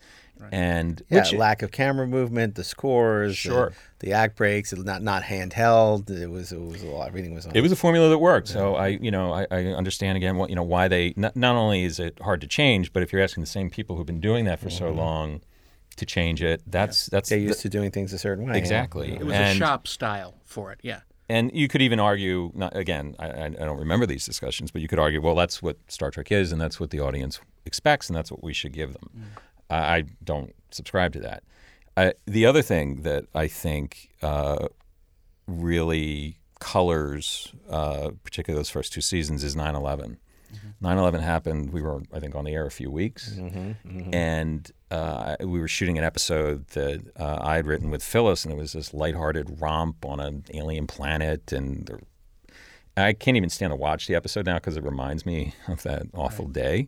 [0.52, 3.74] and Yeah, which lack of camera movement, the scores, the- Sure.
[4.00, 6.10] the, act breaks, it- not not handheld.
[6.10, 7.08] It was it was a lot.
[7.08, 7.56] Everything was on.
[7.56, 8.48] It was a formula that worked.
[8.48, 11.56] So I, you know, I, I understand again what you know why they not, not
[11.56, 14.22] only is it hard to change, but if you're asking the same people who've been
[14.22, 15.00] doing that for so mm-hmm.
[15.00, 15.42] long
[16.00, 18.54] to change it, that's that's They're the- used to doing things a certain way.
[18.54, 18.58] yeah.
[18.60, 19.14] exactly.
[19.14, 20.80] It was and, a shop style for it.
[20.84, 21.02] Yeah.
[21.30, 24.82] and you could even argue, not, again, I, I I don't remember these discussions, but
[24.82, 28.10] you could argue, well, that's what Star Trek is, and that's what the audience expects,
[28.10, 29.10] and that's what we should give them.
[29.70, 31.44] I, I don't subscribe to that.
[31.96, 34.68] I, the other thing that I think uh,
[35.48, 40.18] really colors, uh, particularly those first two seasons, is 9 11.
[40.82, 41.72] 9 11 happened.
[41.72, 43.38] We were, I think, on the air a few weeks.
[44.12, 48.54] And uh, we were shooting an episode that uh, I had written with Phyllis, and
[48.54, 51.52] it was this lighthearted romp on an alien planet.
[51.52, 52.00] And there,
[52.98, 56.08] I can't even stand to watch the episode now because it reminds me of that
[56.14, 56.88] awful day.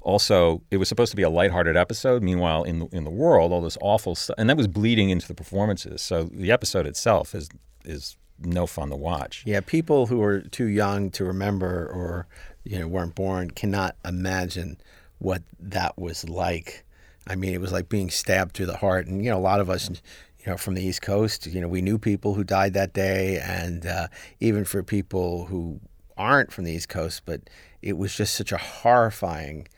[0.00, 2.22] Also, it was supposed to be a lighthearted episode.
[2.22, 5.26] Meanwhile, in the, in the world, all this awful stuff, and that was bleeding into
[5.26, 6.02] the performances.
[6.02, 7.48] So the episode itself is
[7.84, 9.42] is no fun to watch.
[9.46, 12.26] Yeah, people who are too young to remember or
[12.64, 14.78] you know weren't born cannot imagine
[15.18, 16.84] what that was like.
[17.28, 19.60] I mean, it was like being stabbed through the heart, and you know, a lot
[19.60, 22.72] of us, you know, from the East Coast, you know, we knew people who died
[22.74, 24.08] that day, and uh,
[24.40, 25.80] even for people who
[26.16, 27.42] aren't from the East Coast, but
[27.82, 29.68] it was just such a horrifying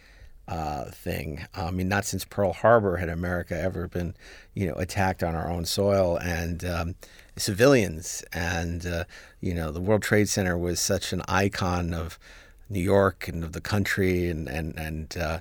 [0.49, 1.47] uh, thing.
[1.55, 4.15] I mean, not since Pearl Harbor had America ever been,
[4.55, 6.95] you know, attacked on our own soil and um,
[7.37, 8.25] civilians.
[8.33, 9.05] And uh,
[9.41, 12.19] you know, the World Trade Center was such an icon of
[12.69, 15.41] New York and of the country, and and and uh,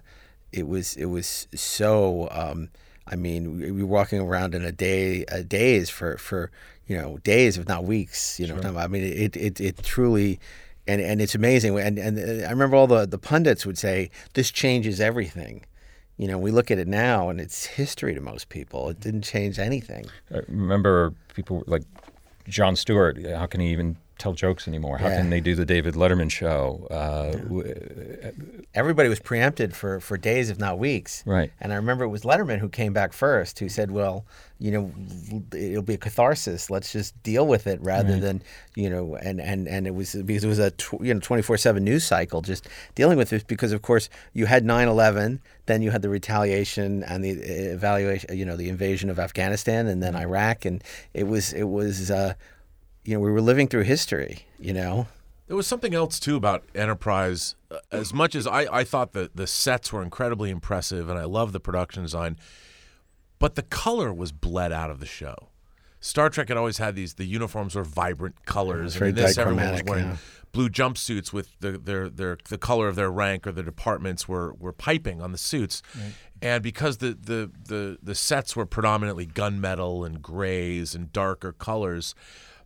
[0.51, 2.27] it was it was so.
[2.31, 2.69] Um,
[3.11, 6.51] I mean, we we were walking around in a day, a days for for
[6.87, 8.39] you know days, if not weeks.
[8.39, 10.39] You know, I mean, it it it truly
[10.89, 11.77] and and it's amazing.
[11.79, 15.65] And and I remember all the the pundits would say this changes everything.
[16.17, 18.89] You know, we look at it now, and it's history to most people.
[18.89, 20.07] It didn't change anything.
[20.33, 21.83] I remember people like
[22.47, 23.23] Jon Stewart.
[23.25, 24.97] How can he even tell jokes anymore?
[24.99, 25.17] How Yeah.
[25.17, 26.87] can they do the David Letterman show?
[26.91, 27.73] Uh, w-
[28.75, 31.23] Everybody was preempted for for days, if not weeks.
[31.25, 31.51] Right.
[31.59, 34.25] And I remember it was Letterman who came back first, who said, "Well,
[34.59, 34.91] you know,
[35.57, 36.69] it'll be a catharsis.
[36.69, 38.41] Let's just deal with it rather than,
[38.75, 41.41] you know." And and and it was because it was a tw- you know twenty
[41.41, 45.81] four seven news cycle just dealing with this because of course you had 9-11, then
[45.81, 50.03] you had the retaliation and the uh, evaluation, you know, the invasion of Afghanistan and
[50.03, 52.11] then Iraq, and it was it was.
[52.11, 52.33] Uh,
[53.09, 55.07] you know, we were living through history, you know.
[55.47, 57.55] There was something else too about Enterprise.
[57.71, 61.23] Uh, As much as I, I thought that the sets were incredibly impressive, and I
[61.23, 62.37] love the production design,
[63.39, 65.49] but the color was bled out of the show.
[65.99, 67.15] Star Trek had always had these.
[67.15, 70.17] The uniforms were vibrant colors, and this everyone was wearing yeah.
[70.51, 74.53] blue jumpsuits with the, their their the color of their rank or the departments were
[74.53, 75.81] were piping on the suits.
[76.41, 82.15] And because the, the, the, the sets were predominantly gunmetal and grays and darker colors,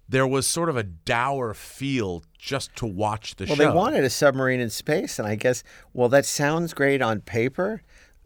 [0.08, 3.64] there was sort of a dour feel just to watch the Well, show.
[3.64, 5.64] Well, they wanted a submarine in space, and I guess,
[5.94, 7.82] well, that sounds great on paper.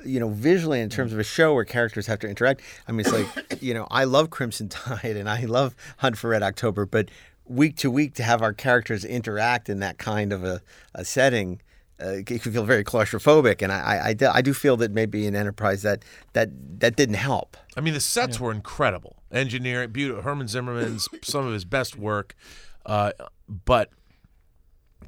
[0.06, 2.62] You know, visually, in terms of a show where characters have to interact.
[2.88, 3.28] I mean, it's like,
[3.62, 7.10] you know, I love Crimson Tide and I love Hunt for Red October, but
[7.46, 10.62] week to week to have our characters interact in that kind of a,
[10.94, 11.62] a setting,
[12.02, 13.62] uh, it can feel very claustrophobic.
[13.62, 17.58] And I, I, I, do, feel that maybe in Enterprise that that that didn't help.
[17.76, 19.16] I mean, the sets were incredible.
[19.32, 20.22] Engineering, beautiful.
[20.22, 22.36] Herman Zimmerman's some of his best work,
[22.86, 23.12] uh,
[23.66, 23.90] but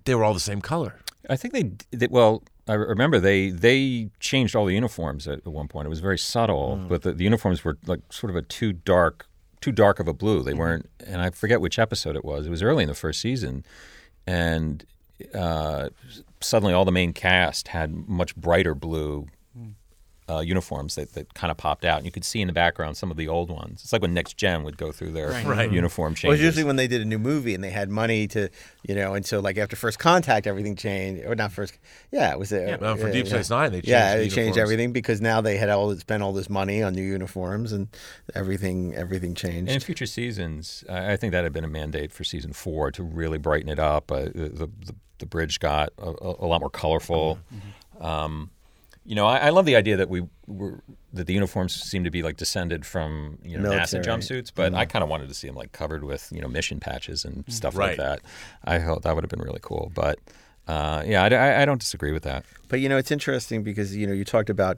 [0.06, 1.00] they were all the same color.
[1.30, 2.44] I think they, they well.
[2.68, 5.86] I remember they they changed all the uniforms at, at one point.
[5.88, 6.88] It was very subtle, Mm.
[6.90, 9.28] but the, the uniforms were like sort of a too dark,
[9.62, 10.38] too dark of a blue.
[10.38, 10.46] Mm-hmm.
[10.46, 12.46] They weren't, and I forget which episode it was.
[12.46, 13.66] It was early in the first season,
[14.28, 14.86] and
[15.34, 15.90] uh,
[16.42, 19.74] suddenly all the main cast had much brighter blue Mm.
[20.30, 21.98] uh, uniforms that, that kind of popped out.
[21.98, 23.82] And you could see in the background some of the old ones.
[23.84, 25.72] It's like when Next Gen would go through their Right.
[25.72, 26.42] uniform Well, it's changes.
[26.44, 28.48] usually when they did a new movie and they had money to,
[28.88, 31.80] you know, and so like after First Contact, everything changed, or not First,
[32.12, 33.32] yeah, it was a, Yeah, well, for yeah, Deep yeah.
[33.32, 36.22] Space Nine, they changed yeah, the they changed everything because now they had all spent
[36.22, 37.88] all this money on new uniforms and
[38.36, 39.58] everything, everything changed.
[39.58, 42.92] And in future seasons, I I think that had been a mandate for season four
[42.92, 44.12] to really brighten it up.
[44.12, 47.40] Uh, the, the the bridge got a, a- a lot more colorful.
[48.00, 48.50] Um,
[49.06, 50.82] you know, I, I love the idea that we were
[51.14, 54.86] that the uniforms seem to be like descended from you know NASA jumpsuits, but I
[54.86, 57.76] kind of wanted to see them like covered with you know mission patches and stuff
[57.76, 57.98] Right.
[57.98, 58.20] like that.
[58.64, 59.92] I hope that would have been really cool.
[59.96, 60.20] But
[60.68, 62.46] uh, yeah, I, I- I don't disagree with that.
[62.68, 64.78] But you know, it's interesting because you know you talked about,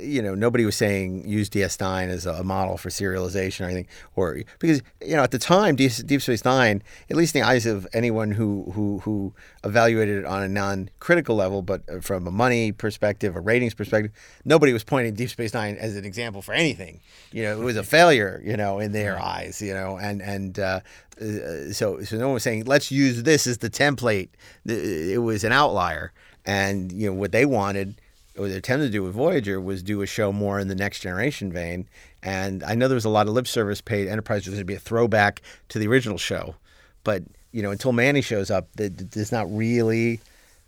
[0.00, 4.40] you know, nobody was saying use DS9 as a model for serialization or anything, or
[4.58, 7.66] because you know at the time Deep, Deep Space Nine, at least in the eyes
[7.66, 12.30] of anyone who who who evaluated it on a non-critical level, but uh, from a
[12.30, 14.10] money perspective, a ratings perspective,
[14.44, 17.00] nobody was pointing Deep Space Nine as an example for anything.
[17.30, 18.40] You know, it was a failure.
[18.44, 19.60] You know, in their eyes.
[19.60, 20.58] You know, and and.
[20.58, 20.80] Uh,
[21.20, 24.30] uh, so, so no one was saying, let's use this as the template.
[24.64, 26.12] It was an outlier,
[26.44, 28.00] and you know what they wanted,
[28.36, 31.00] or they attempted to do with Voyager, was do a show more in the next
[31.00, 31.88] generation vein.
[32.22, 34.08] And I know there was a lot of lip service paid.
[34.08, 36.56] Enterprise was going to be a throwback to the original show,
[37.04, 40.20] but you know until Manny shows up, th- th- there's not really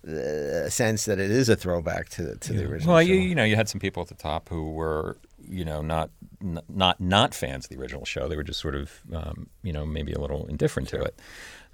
[0.06, 2.94] uh, a sense that it is a throwback to to the original.
[2.94, 3.12] Well, show.
[3.12, 5.16] you, you know, you had some people at the top who were,
[5.48, 8.28] you know, not n- not not fans of the original show.
[8.28, 11.18] They were just sort of, um, you know, maybe a little indifferent to it.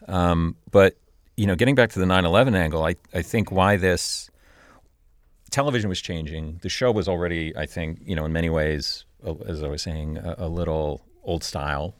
[0.09, 0.97] Um, but
[1.37, 4.31] you know, getting back to the 9/11 angle, I I think why this
[5.53, 6.59] television was changing.
[6.63, 9.05] The show was already, I think, you know, in many ways,
[9.47, 11.95] as I was saying, a, a little old style.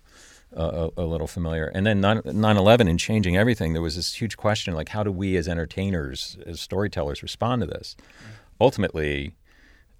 [0.55, 3.73] A, a little familiar, and then 9 11 and changing everything.
[3.73, 7.67] There was this huge question, like, how do we as entertainers, as storytellers, respond to
[7.67, 7.97] this?
[8.61, 9.35] Ultimately,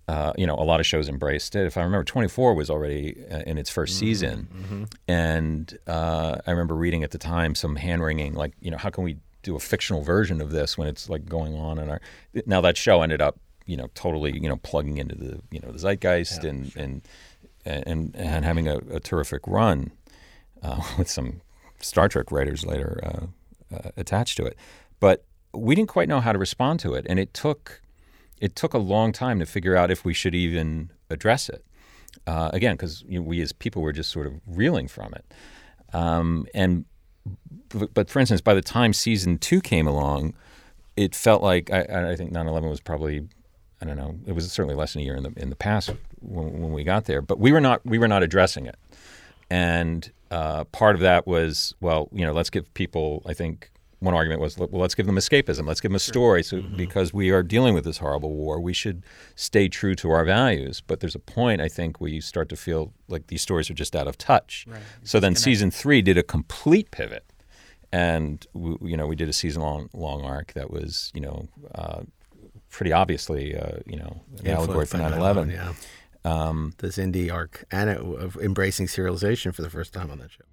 [0.09, 1.65] uh, you know, a lot of shows embraced it.
[1.65, 4.89] If I remember, 24 was already uh, in its 1st season.
[5.09, 8.91] And uh, I remember reading at the time some hand wringing, like, you know, how
[8.91, 12.01] can we do a fictional version of this when it's like going on in our.
[12.47, 15.71] Now, that show ended up, you know, totally, you know, plugging into the, you know,
[15.73, 17.03] the zeitgeist and, and,
[17.65, 19.93] and, and having a, a terrific run
[20.63, 21.41] uh, with some
[21.81, 24.57] Star Trek writers later uh, uh, attached to it.
[25.01, 27.07] But we didn't quite know how to respond to it.
[27.09, 27.81] And it took
[28.41, 31.65] it took a long time to figure out if we should even address it.
[32.27, 35.25] Uh, again, because you know, we as people were just sort of reeling from it.
[35.93, 36.85] Um, and
[37.95, 40.35] but, for instance, by the time season two came along,
[40.97, 43.29] it felt like I, I think 9/11 was probably
[43.81, 45.91] I don't know it was certainly less than a year in the in the past
[46.21, 47.23] when, when we got there.
[47.23, 48.77] But we were not we were not addressing it,
[49.51, 53.72] and uh, part of that was well you know let's give people I think
[54.03, 55.67] one argument was well let's give them escapism.
[55.67, 56.43] Let's give them a story.
[56.43, 59.05] So because we are dealing with this horrible war we should
[59.37, 60.81] stay true to our values.
[60.81, 63.75] But there's a point I think where you start to feel like these stories are
[63.75, 64.67] just out of touch.
[65.05, 67.25] So then season three did a complete pivot.
[67.93, 71.49] And we, you know we did a season long long arc that was you know
[71.75, 72.01] uh,
[72.71, 75.73] pretty obviously uh, you know an allegory for 9/11 Yeah.
[76.25, 80.31] Um, this Xindi arc and it, of embracing serialization for the first time on that
[80.31, 80.45] show.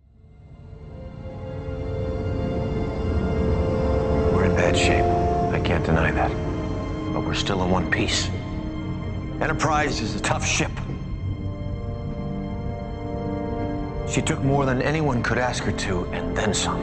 [4.71, 5.53] Bad shape.
[5.53, 6.29] I can't deny that.
[7.11, 8.29] But we're still in one piece.
[9.41, 10.71] Enterprise is a tough ship.
[14.07, 16.79] She took more than anyone could ask her to, and then some.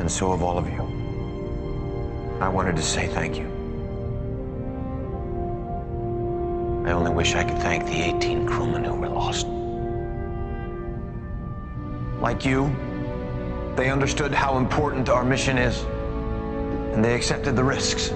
[0.00, 0.82] And so have all of you.
[2.40, 3.46] I wanted to say thank you.
[6.88, 9.46] I only wish I could thank the 18 crewmen who were lost.
[12.20, 12.74] Like you,
[13.76, 15.84] they understood how important our mission is,
[16.92, 18.12] and they accepted the risks.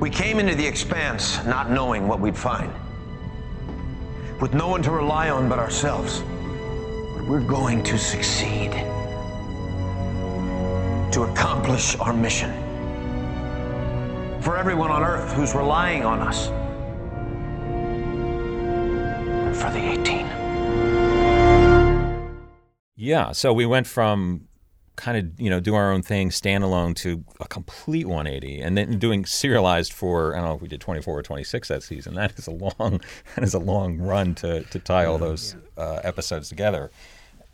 [0.00, 2.72] We came into the expanse not knowing what we'd find,
[4.40, 6.22] with no one to rely on but ourselves.
[7.16, 8.72] But we're going to succeed
[11.12, 12.52] to accomplish our mission.
[14.42, 16.48] For everyone on Earth who's relying on us,
[19.46, 20.26] and for the 18.
[22.94, 24.45] Yeah, so we went from
[24.96, 28.98] kind of you know do our own thing, standalone, to a complete 180, and then
[28.98, 32.14] doing serialized for I don't know if we did 24 or 26 that season.
[32.14, 33.00] That is a long
[33.34, 36.90] that is a long run to to tie all those uh, episodes together.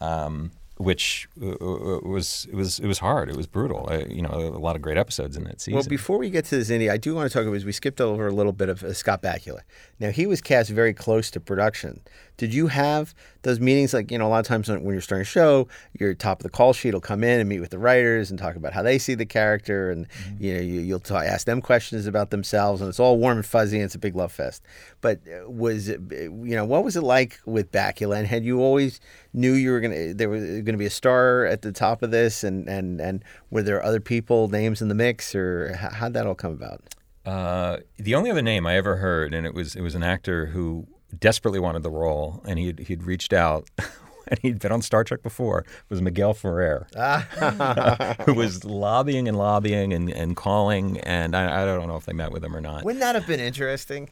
[0.00, 3.28] Um, which uh, uh, was it was it was hard.
[3.28, 3.88] It was brutal.
[3.90, 5.74] Uh, you know, a lot of great episodes in that season.
[5.74, 7.62] Well, before we get to this, Xindi, I do want to talk about.
[7.64, 9.60] We skipped over a little bit of uh, Scott Bakula.
[10.00, 12.00] Now he was cast very close to production.
[12.42, 13.94] Did you have those meetings?
[13.94, 16.40] Like you know, a lot of times when, when you're starting a show, your top
[16.40, 18.72] of the call sheet will come in and meet with the writers and talk about
[18.72, 20.08] how they see the character, and
[20.40, 23.46] you know, you, you'll ta ask them questions about themselves, and it's all warm and
[23.46, 24.64] fuzzy, and it's a big love fest.
[25.00, 28.18] But uh, was it, you know, what was it like with Bakula?
[28.18, 28.98] And had you always
[29.32, 32.10] knew you were gonna there was going to be a star at the top of
[32.10, 36.26] this, and and and were there other people names in the mix, or how'd that
[36.26, 36.82] all come about?
[37.24, 40.46] Uh, the only other name I ever heard, and it was it was an actor
[40.46, 40.88] who
[41.18, 43.68] desperately wanted the role, and he'd he'd reached out.
[44.28, 45.66] And he'd been on Star Trek before.
[45.90, 46.86] Was Miguel Ferrer,
[48.24, 52.12] who was lobbying and lobbying and, and calling, and I, I don't know if they
[52.12, 52.84] met with him or not.
[52.84, 54.10] Wouldn't that have been interesting?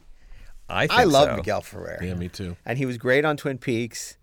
[0.69, 1.37] I think I love so.
[1.37, 2.01] Miguel Ferrer.
[2.03, 2.57] Yeah, me too.
[2.67, 4.19] and he was great on Twin Peaks.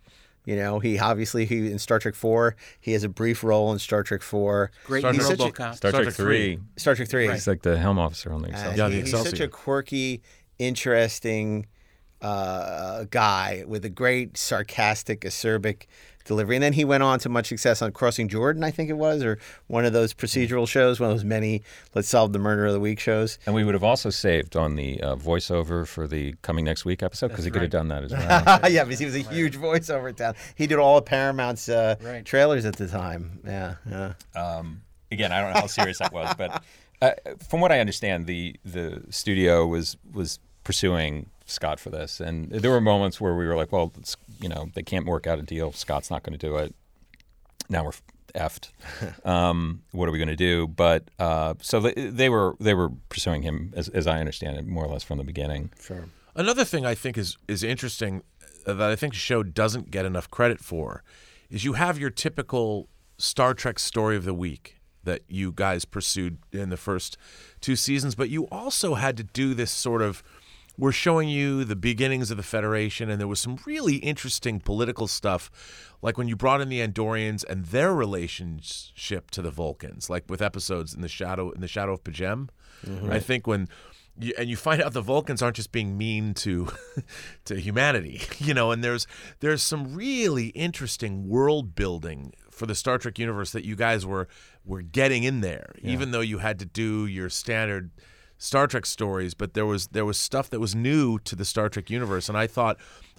[0.46, 2.58] You know, he obviously he in Star Trek Four.
[2.82, 4.72] He has a brief role in Star Trek Four.
[4.86, 5.76] Great Star in Trek- RoboCop.
[5.76, 6.60] Star, Trek Three.
[6.76, 7.30] Star Trek Three.
[7.30, 8.78] He's like the helm officer on the Uh, Excelsior.
[8.78, 10.22] Yeah, the he- he's such a quirky,
[10.60, 11.66] interesting
[12.22, 15.84] uh, guy with a great sarcastic, acerbic
[16.26, 16.56] delivery.
[16.58, 19.24] And then he went on to much success on Crossing Jordan, I think it was,
[19.24, 21.62] or one of those procedural shows, one of those many
[21.96, 23.40] Let's Solve the Murder of the Week shows.
[23.46, 27.02] And we would have also saved on the uh, voiceover for the coming next week
[27.02, 28.12] episode because he could have done that as
[28.62, 28.72] well.
[28.72, 30.38] yeah, because he was a huge voiceover talent.
[30.56, 32.26] He did all of Paramount's uh, Right.
[32.26, 33.40] trailers at the time.
[33.46, 34.14] Yeah, yeah.
[34.36, 36.62] um, again, I don't know how serious that was, but
[37.02, 37.12] uh,
[37.48, 42.72] from what I understand, the the studio was was pursuing Scott for this, and there
[42.72, 45.44] were moments where we were like, well, it's, you know, they can't work out a
[45.44, 45.72] deal.
[45.72, 46.76] Scott's not going to do it.
[47.70, 47.92] Now we're
[48.36, 48.70] effed.
[49.26, 50.68] um, what are we going to do?
[50.68, 54.68] But uh, so they, they were they were pursuing him, as, as I understand it,
[54.68, 55.72] more or less from the beginning.
[55.82, 56.06] Sure.
[56.36, 58.24] Another thing I think is is interesting
[58.66, 61.04] uh, that I think the show doesn't get enough credit for
[61.50, 66.38] is you have your typical Star Trek story of the week that you guys pursued
[66.52, 67.18] in the first
[67.62, 70.22] two seasons, but you also had to do this sort of
[70.78, 75.08] we're showing you the beginnings of the Federation, and there was some really interesting political
[75.08, 75.50] stuff,
[76.02, 80.42] like when you brought in the Andorians and their relationship to the Vulcans, like with
[80.42, 82.50] episodes in the shadow in the Shadow of P'Jem.
[82.86, 83.12] Mm-hmm.
[83.12, 83.68] I think when
[84.20, 86.68] you, and you find out the Vulcans aren't just being mean to
[87.46, 89.08] to humanity, you know, and there's
[89.40, 94.28] there's some really interesting world building for the Star Trek universe that you guys were
[94.64, 97.90] were getting in there, even though you had to do your standard
[98.38, 101.70] Star Trek stories, but there was there was stuff that was new to the Star
[101.70, 102.78] Trek universe, and I thought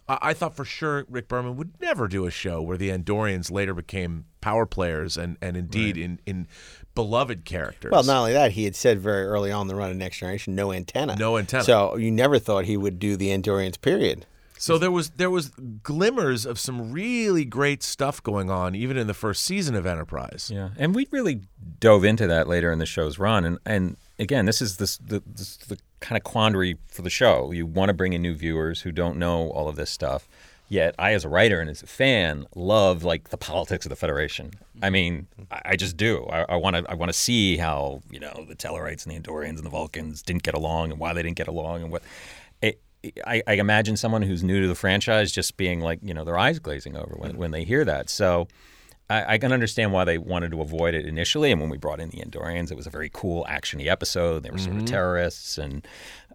[0.08, 3.50] I, I thought for sure Rick Berman would never do a show where the Andorians
[3.50, 6.46] later became power players and and indeed in in
[6.94, 7.92] beloved characters.
[7.92, 10.18] Well, not only that, he had said very early on in the run of Next
[10.18, 11.16] Generation, no antenna.
[11.16, 11.64] No antenna.
[11.64, 14.26] So you never thought he would do the Andorians, period.
[14.58, 15.50] So there was there was
[15.82, 20.50] glimmers of some really great stuff going on, even in the first season of Enterprise.
[20.52, 21.42] Yeah, and we really
[21.78, 25.22] dove into that later in the show's run, and and again, this is this the
[25.26, 27.52] this, the kind of quandary for the show.
[27.52, 30.28] You want to bring in new viewers who don't know all of this stuff.
[30.70, 33.96] Yet I, as a writer and as a fan, love like the politics of the
[33.96, 34.52] Federation.
[34.82, 34.92] I mm-hmm.
[34.92, 36.24] mean, I, I just do.
[36.26, 36.84] I want to.
[36.90, 40.22] I want to see how you know the Tellarites and the Andorians and the Vulcans
[40.22, 42.02] didn't get along, and why they didn't get along, and what.
[42.60, 42.80] It,
[43.24, 46.36] I, I imagine someone who's new to the franchise just being like, you know, their
[46.36, 47.38] eyes glazing over when, mm-hmm.
[47.38, 48.10] when they hear that.
[48.10, 48.48] So
[49.10, 51.50] I, I can understand why they wanted to avoid it initially.
[51.50, 54.42] And when we brought in the Andorians, it was a very cool, actiony episode.
[54.42, 55.86] They were sort of terrorists, and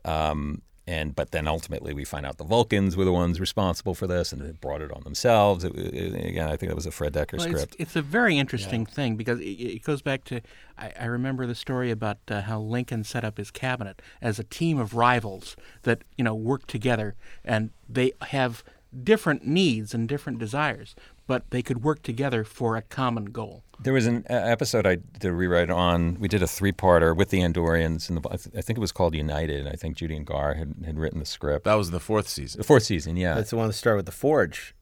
[0.06, 4.08] um, and but then ultimately we find out the Vulcans were the ones responsible for
[4.08, 5.64] this, and they brought it on themselves.
[5.64, 7.76] It, it, again, I think that was a Fred Dekker Well, script.
[7.76, 10.42] It's, it's a very interesting thing because it, it goes back to
[10.78, 14.44] I, I remember the story about uh, how Lincoln set up his cabinet as a
[14.44, 17.16] team of rivals that you know work together
[17.46, 18.64] and they have
[19.04, 20.96] different needs and different desires,
[21.28, 23.64] but they could work together for a common goal.
[23.80, 26.18] There was an uh, episode I did a rewrite on.
[26.20, 28.92] We did a three-parter with the Andorians, and the, I th- I think it was
[28.92, 29.68] called United.
[29.68, 31.66] I think Judy and Gar had, had written the script.
[31.66, 32.60] That was the fourth season.
[32.60, 33.34] The fourth season, yeah.
[33.36, 34.74] That's the one that started with the Forge.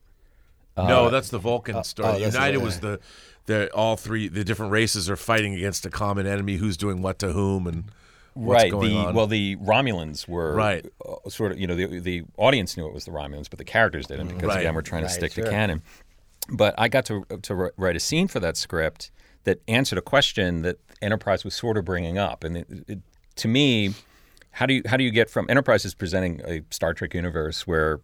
[0.77, 2.07] no, that's the Vulcan story.
[2.09, 2.99] oh, United the- was the
[3.47, 6.57] the all three the different races are fighting against a common enemy.
[6.57, 7.85] Who's doing what to whom and
[8.35, 8.71] what's right.
[8.71, 9.13] going the on.
[9.15, 10.85] well, the Romulans were Right.
[11.03, 13.65] uh, sort of you know the the audience knew it was the Romulans, but the
[13.65, 14.59] characters didn't because Right.
[14.59, 15.45] again we're trying to stick sure.
[15.45, 15.81] to canon.
[16.51, 19.11] But I got to to write a scene for that script
[19.43, 22.99] that answered a question that Enterprise was sort of bringing up, and it, it,
[23.37, 23.93] to me,
[24.51, 27.65] how do you how do you get from Enterprise is presenting a Star Trek universe
[27.65, 28.01] where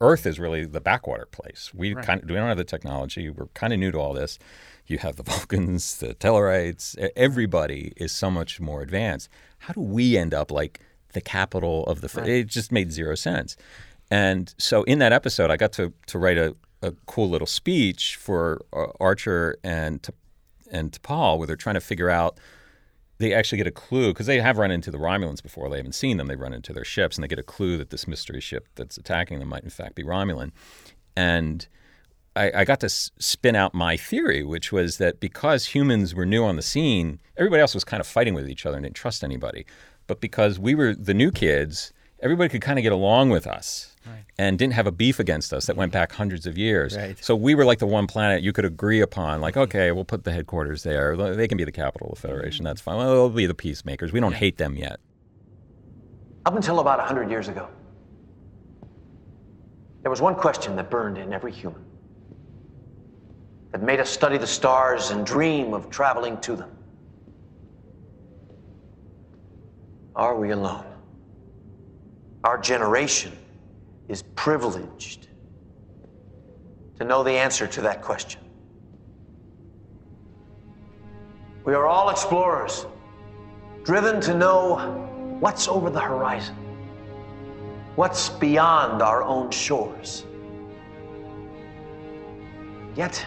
[0.00, 1.72] Earth is really the backwater place.
[1.74, 3.30] We kind of we don't have the technology.
[3.30, 4.38] We're kind of new to all this.
[4.86, 6.96] You have the Vulcans, the Tellarites.
[7.16, 9.28] Everybody is so much more advanced.
[9.58, 10.80] How do we end up like
[11.12, 12.22] the capital of the?
[12.24, 13.56] It just made zero sense.
[14.10, 18.16] And so in that episode, I got to to write a a cool little speech
[18.16, 20.06] for uh, Archer and
[20.70, 22.38] and T'Pol, where they're trying to figure out.
[23.18, 25.70] They actually get a clue because they have run into the Romulans before.
[25.70, 26.26] They haven't seen them.
[26.26, 28.96] They run into their ships, and they get a clue that this mystery ship that's
[28.96, 30.50] attacking them might in fact be Romulan.
[31.16, 31.68] And
[32.34, 36.44] I, I got to spin out my theory, which was that because humans were new
[36.44, 39.22] on the scene, everybody else was kind of fighting with each other and didn't trust
[39.22, 39.66] anybody.
[40.06, 43.91] But because we were the new kids, everybody could kind of get along with us
[44.38, 46.96] and didn't have a beef against us that went back hundreds of years.
[46.96, 47.22] Right.
[47.22, 50.24] So we were like the one planet you could agree upon, like, okay, we'll put
[50.24, 51.16] the headquarters there.
[51.34, 52.64] They can be the capital of the Federation.
[52.64, 52.96] That's fine.
[52.96, 54.12] Well, they'll be the peacemakers.
[54.12, 55.00] We don't hate them yet.
[56.44, 57.68] Up until about 100 years ago,
[60.02, 61.84] there was one question that burned in every human
[63.70, 66.70] that made us study the stars and dream of traveling to them.
[70.14, 70.84] Are we alone?
[72.44, 73.32] Our generation
[74.12, 75.28] is privileged
[76.98, 78.42] to know the answer to that question.
[81.64, 82.84] We are all explorers,
[83.84, 84.76] driven to know
[85.40, 86.54] what's over the horizon,
[87.96, 90.26] what's beyond our own shores.
[92.94, 93.26] Yet,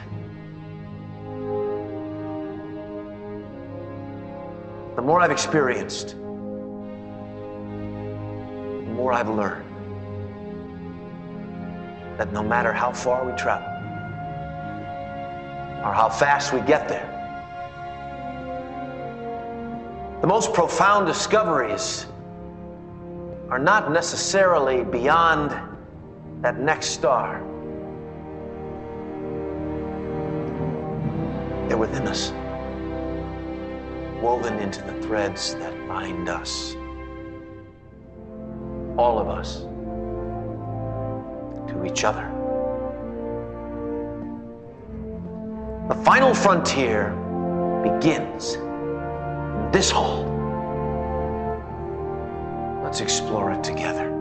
[4.95, 6.21] the more I've experienced, the
[8.93, 9.64] more I've learned
[12.17, 13.67] that no matter how far we travel
[15.85, 17.11] or how fast we get there,
[20.21, 22.07] the most profound discoveries
[23.49, 25.51] are not necessarily beyond
[26.41, 27.41] that next star.
[31.67, 32.31] They're within us,
[34.21, 36.75] woven into the threads that bind us,
[38.97, 39.65] all of us,
[41.85, 42.31] each other.
[45.87, 47.11] The final frontier
[47.83, 50.25] begins in this hall.
[52.83, 54.11] Let's explore it together.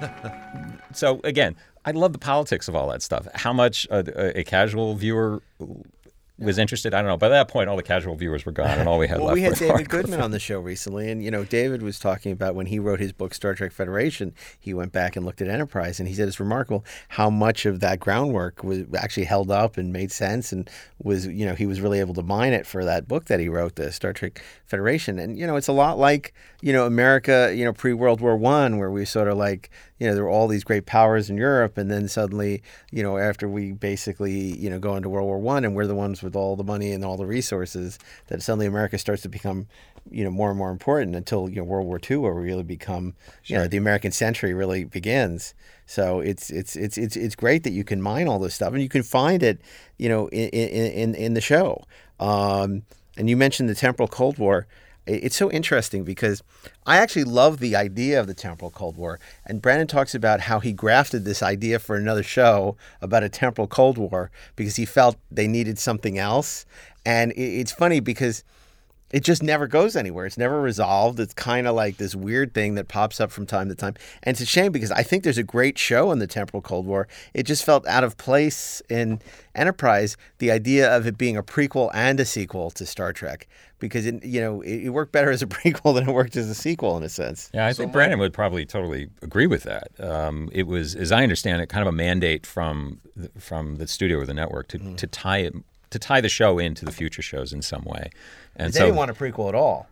[0.94, 3.26] So again, I love the politics of all that stuff.
[3.34, 5.42] How much a, a casual viewer
[6.38, 7.16] was interested, I don't know.
[7.16, 9.34] By that point, all the casual viewers were gone, and all we had well, left
[9.34, 12.56] we had David Goodman on the show recently, and you know, David was talking about
[12.56, 14.34] when he wrote his book Star Trek Federation.
[14.58, 17.78] He went back and looked at Enterprise, and he said it's remarkable how much of
[17.80, 20.68] that groundwork was actually held up and made sense, and
[21.00, 23.48] was you know he was really able to mine it for that book that he
[23.48, 25.20] wrote, the Star Trek Federation.
[25.20, 28.36] And you know, it's a lot like you know America, you know, pre World War
[28.36, 31.36] One, where we sort of like you know there were all these great powers in
[31.36, 35.38] Europe, and then suddenly you know after we basically you know go into World War
[35.38, 38.66] One, and we're the ones with all the money and all the resources, that suddenly
[38.66, 39.66] America starts to become
[40.10, 42.62] you know more and more important until you know World War II, where we really
[42.62, 43.14] become
[43.44, 45.54] you know the American century really begins.
[45.86, 48.82] So it's it's it's it's it's great that you can mine all this stuff and
[48.82, 49.60] you can find it,
[49.98, 51.84] you know, in in in the show.
[52.20, 52.82] Um,
[53.16, 54.66] and you mentioned the temporal Cold War.
[55.06, 56.42] It- It's so interesting because
[56.86, 59.18] I actually love the idea of the temporal Cold War.
[59.46, 63.66] And Brannon talks about how he grafted this idea for another show about a temporal
[63.68, 66.64] Cold War because he felt they needed something else.
[67.06, 68.44] And it's funny because
[69.10, 70.26] it just never goes anywhere.
[70.26, 71.20] It's never resolved.
[71.20, 73.94] It's kind of like this weird thing that pops up from time to time.
[74.24, 76.86] And it's a shame because I think there's a great show in the Temporal Cold
[76.86, 77.06] War.
[77.32, 79.20] It just felt out of place in
[79.54, 83.46] Enterprise, the idea of it being a prequel and a sequel to Star Trek.
[83.78, 86.48] Because it, you know, it, it worked better as a prequel than it worked as
[86.48, 87.50] a sequel in a sense.
[87.54, 89.88] Yeah, I think Brannon would probably totally agree with that.
[90.00, 93.86] Um, it was, as I understand it, kind of a mandate from the, from the
[93.86, 94.94] studio or the network to, Mm-hmm.
[94.96, 95.54] to tie it
[95.94, 98.10] to tie the show into the future shows in some way.
[98.56, 99.86] And they so didn't want a prequel at all.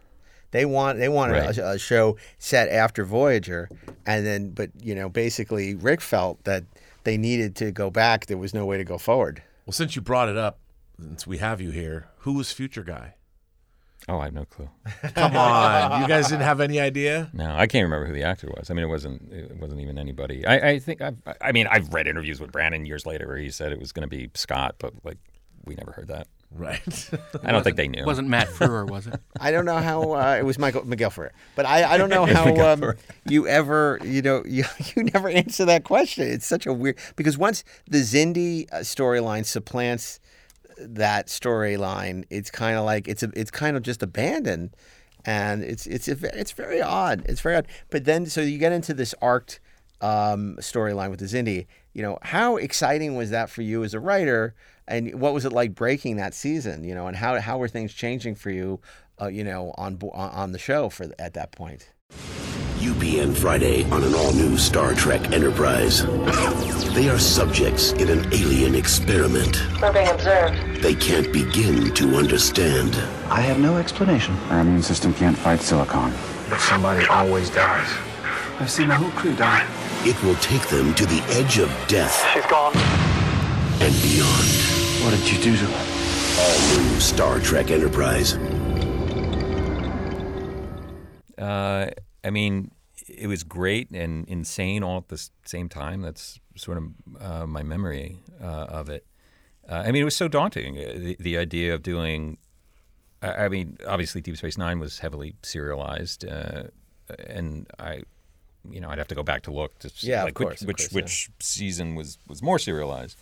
[0.50, 1.56] They want they wanted Right.
[1.58, 3.68] a, a show set after Voyager,
[4.04, 6.64] and then but you know basically Rick felt that
[7.04, 8.26] they needed to go back.
[8.26, 9.42] There was no way to go forward.
[9.64, 10.58] Well, since you brought it up,
[11.00, 13.14] since we have you here, who was Future Guy?
[14.08, 14.68] Oh, I have no clue.
[15.14, 17.30] Come on, you guys didn't have any idea?
[17.32, 18.68] No, I can't remember who the actor was.
[18.68, 20.44] I mean, it wasn't it wasn't even anybody.
[20.44, 23.50] I, I think I've, I mean I've read interviews with Brannon years later where he
[23.50, 25.18] said it was going to be Scott, but like
[25.64, 26.26] we never heard that.
[26.54, 27.10] Right.
[27.42, 28.02] I don't think they knew.
[28.02, 29.18] It Wasn't Matt Frewer, was it?
[29.40, 32.26] I don't know how uh, it was Michael Miguel Ferrer, but I, I don't know
[32.26, 32.92] how um,
[33.26, 36.26] you ever you know you you never answer that question.
[36.28, 40.20] It's such a weird because once the Xindi uh, storyline supplants
[40.78, 44.76] that storyline, it's kind of like it's a, it's kind of just abandoned,
[45.24, 47.24] and it's it's a, it's very odd.
[47.26, 47.66] It's very odd.
[47.90, 49.58] But then so you get into this arced
[50.02, 51.66] um, storyline with the Xindi.
[51.94, 54.54] You know how exciting was that for you as a writer?
[54.88, 56.84] And what was it like breaking that season?
[56.84, 58.80] You know, and how how were things changing for you?
[59.20, 61.90] Uh, you know, on on on the show for at that point.
[62.82, 66.04] UPN Friday on an all new Star Trek Enterprise.
[66.94, 69.62] They are subjects in an alien experiment.
[69.80, 70.82] We're being observed.
[70.82, 72.96] They can't begin to understand.
[73.30, 74.36] I have no explanation.
[74.50, 76.12] Our immune system can't fight silicon.
[76.50, 77.88] But somebody always dies.
[78.58, 79.64] I've seen the whole crew die.
[80.04, 82.26] It will take them to the edge of death.
[82.34, 82.72] She's gone.
[83.80, 84.48] And beyond.
[85.04, 86.40] What did you do to her?
[86.40, 88.34] All new Star Trek Enterprise.
[91.38, 91.90] Uh,
[92.24, 92.70] I mean,
[93.08, 96.02] it was great and insane all at the same time.
[96.02, 96.84] That's sort of
[97.20, 99.04] uh, my memory uh, of it.
[99.68, 100.78] Uh, I mean, it was so daunting.
[100.78, 102.38] uh, The, the idea of doing,
[103.22, 106.64] I, I mean, obviously Deep Space Nine was heavily serialized, uh,
[107.26, 108.02] and I,
[108.70, 110.62] you know, I'd have to go back to look to see, Yeah, like course, which
[110.62, 113.18] of which, course, which season was was more serialized.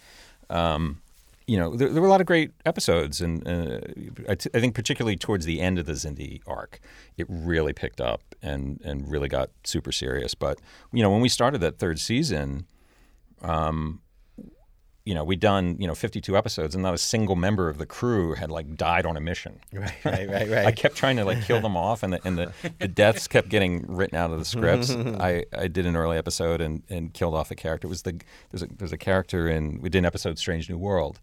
[0.51, 1.01] Um,
[1.47, 3.81] you know, there, there were a lot of great episodes, and uh,
[4.29, 6.79] I, t- I think particularly towards the end of the Xindi arc,
[7.17, 10.35] it really picked up and and really got super serious.
[10.35, 10.61] But
[10.93, 12.67] you know, when we started that third season,
[13.43, 14.01] um,
[15.11, 17.85] you know, we'd done you know 52 episodes, and not a single member of the
[17.85, 19.59] crew had like died on a mission.
[19.73, 20.67] Right, right, right, right.
[20.67, 23.49] I kept trying to like kill them off, and the and the, the deaths kept
[23.49, 24.91] getting written out of the scripts.
[25.21, 27.89] I, I did an early episode and, and killed off a character.
[27.89, 30.79] It was the there's a there's a character in we did an episode Strange New
[30.79, 31.19] World,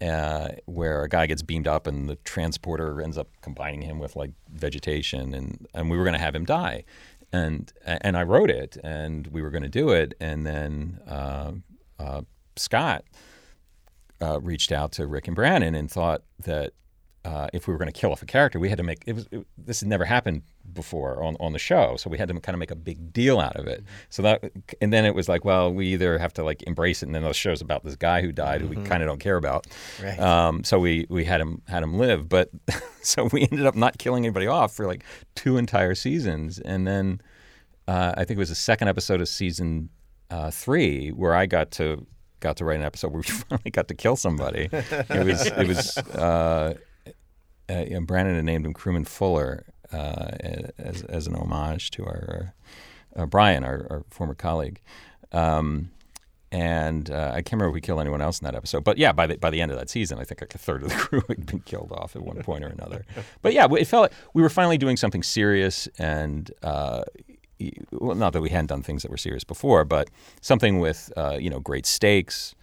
[0.00, 4.14] uh, where a guy gets beamed up and the transporter ends up combining him with
[4.14, 6.84] like vegetation, and and we were going to have him die,
[7.32, 11.52] and and I wrote it, and we were going to do it, and then uh,
[11.98, 12.22] uh,
[12.58, 13.04] Scott
[14.20, 16.72] uh, reached out to Rick and Brannon and thought that
[17.24, 19.12] uh, if we were going to kill off a character, we had to make it
[19.14, 20.42] was it, this had never happened
[20.72, 23.38] before on, on the show, so we had to kind of make a big deal
[23.38, 23.84] out of it.
[24.08, 24.50] So that
[24.80, 27.24] and then it was like, well, we either have to like embrace it, and then
[27.24, 29.66] the show's about this guy who died, who we kind of don't care about.
[30.02, 30.18] Right.
[30.18, 32.50] Um, so we we had him had him live, but
[33.02, 35.04] so we ended up not killing anybody off for like
[35.34, 37.20] two entire seasons, and then
[37.88, 39.90] uh, I think it was the second episode of season
[40.30, 42.06] uh, three where I got to
[42.40, 44.68] got to write an episode where we finally got to kill somebody.
[44.72, 46.74] it was it was uh,
[47.70, 50.30] uh, you know, Brannon had named him Crewman Fuller uh,
[50.78, 52.54] as as an homage to our
[53.16, 54.80] uh, Bryan, our, our former colleague.
[55.32, 55.90] Um,
[56.50, 59.12] and uh, I can't remember if we killed anyone else in that episode, but yeah,
[59.12, 60.94] by the by the end of that season, I think like a third of the
[60.96, 63.04] crew had been killed off at one point or another.
[63.42, 67.02] But yeah, it felt like we were finally doing something serious, and uh,
[67.92, 70.08] well, not that we hadn't done things that were serious before, but
[70.40, 72.54] something with uh, you know great stakes.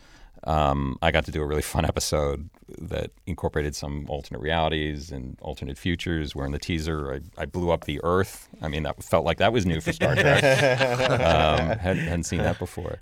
[0.44, 5.38] Um, I got to do a really fun episode that incorporated some alternate realities and
[5.42, 6.36] alternate futures.
[6.36, 8.50] Where in the teaser, I, I blew up the Earth.
[8.62, 10.44] I mean, that felt like that was new for Star Trek.
[10.44, 13.02] um, hadn't, hadn't seen that before.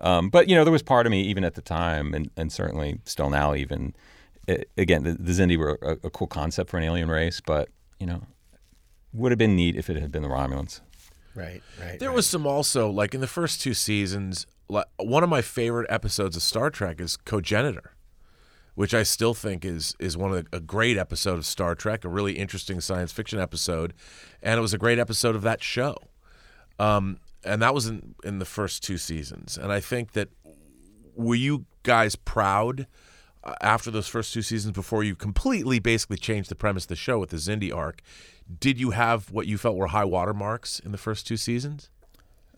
[0.00, 2.52] Um, but you know, there was part of me, even at the time, and, and
[2.52, 3.94] certainly still now, even
[4.48, 7.68] i again, the, the Xindi were a, a cool concept for an alien race, but
[7.98, 8.22] you know,
[9.12, 10.80] would have been neat if it had been the Romulans.
[11.34, 11.98] Right, right.
[11.98, 14.46] There was some also like in the first two seasons.
[14.68, 17.92] Like, one of my favorite episodes of Star Trek is Cogenitor,
[18.74, 22.04] which I still think is is one of the, a great episode of Star Trek,
[22.04, 23.92] a really interesting science fiction episode,
[24.42, 25.96] and it was a great episode of that show.
[26.78, 29.58] Um, and that was in in the first two seasons.
[29.58, 30.28] And I think that
[31.14, 32.86] were you guys proud
[33.60, 37.18] after those first two seasons before you completely basically changed the premise of the show
[37.18, 38.00] with the Xindi arc?
[38.60, 41.90] Did you have what you felt were high water marks in the first two seasons?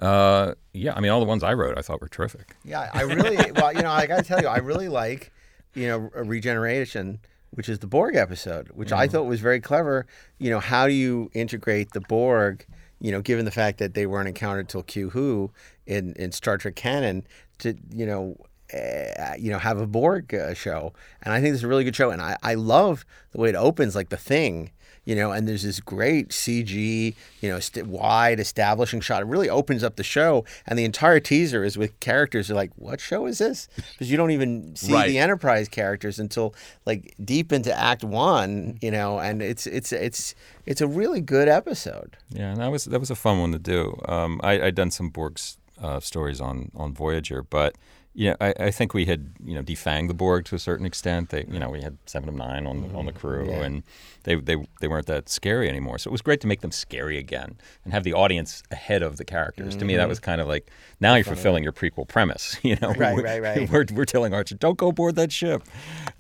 [0.01, 2.57] Uh, yeah, I mean, all the ones I wrote, I thought were terrific.
[2.64, 5.32] Yeah, I really well, you know, I got to tell you, I really like,
[5.74, 7.20] you know, regeneration,
[7.51, 9.12] which is the Borg episode, which I Mhm.
[9.12, 10.07] thought was very clever.
[10.39, 12.66] You know, how do you integrate the Borg?
[13.01, 15.53] You know, given the fact that they weren't encountered till Q Who
[15.87, 17.26] in in Star Trek canon,
[17.59, 18.37] to you know.
[18.72, 20.92] Uh, you know, have a Borg uh, show,
[21.22, 22.10] and I think this is a really good show.
[22.10, 24.70] And I, I love the way it opens, like the thing,
[25.04, 29.20] you know, and there's this great CG, you know, st- wide establishing shot.
[29.22, 32.70] It really opens up the show, and the entire teaser is with characters are like,
[32.76, 35.08] "What show is this?" Because you don't even see Right.
[35.08, 36.54] the Enterprise characters until
[36.86, 40.34] like deep into Act One, you know, and it's it's it's
[40.64, 42.16] it's a really good episode.
[42.30, 44.00] Yeah, and that was that was a fun one to do.
[44.08, 47.74] Um, I, I'd done some Borg's uh, stories on on Voyager, but
[48.16, 51.30] know, I, I think we had you know defanged the Borg to a certain extent.
[51.30, 53.62] They you know we had seven of nine on on the crew, Yeah.
[53.64, 53.82] and
[54.22, 55.98] they, they they weren't that scary anymore.
[55.98, 59.16] So it was great to make them scary again and have the audience ahead of
[59.16, 59.74] the characters.
[59.76, 61.34] To me, that was kind of like now you're Funny.
[61.36, 62.56] fulfilling your prequel premise.
[62.64, 63.70] You know, Right, We're- right, right.
[63.70, 65.62] We're, we're telling Archer, don't go aboard that ship.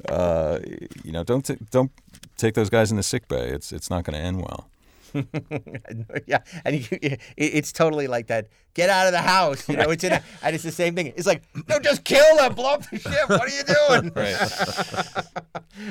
[0.08, 0.58] Uh,
[1.04, 1.90] you know, don't t- don't
[2.36, 3.48] take those guys in the sick bay.
[3.50, 4.68] It's it's not going to end well.
[6.26, 8.48] yeah, and you, it, it's totally like that.
[8.74, 9.90] Get out of the house, you know.
[9.90, 11.08] It's in, a, and it's the same thing.
[11.16, 13.28] It's like, no, just kill them, blow up the ship.
[13.28, 14.12] What are you doing?
[14.14, 15.24] Right.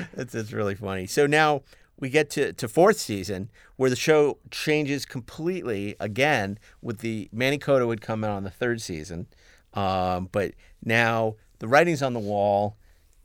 [0.16, 1.06] it's it's really funny.
[1.06, 1.62] So now
[1.98, 6.58] we get to, to fourth season where the show changes completely again.
[6.82, 9.26] With the Manny Coto would come out on the third season,
[9.72, 10.52] um, but
[10.84, 12.76] now the writing's on the wall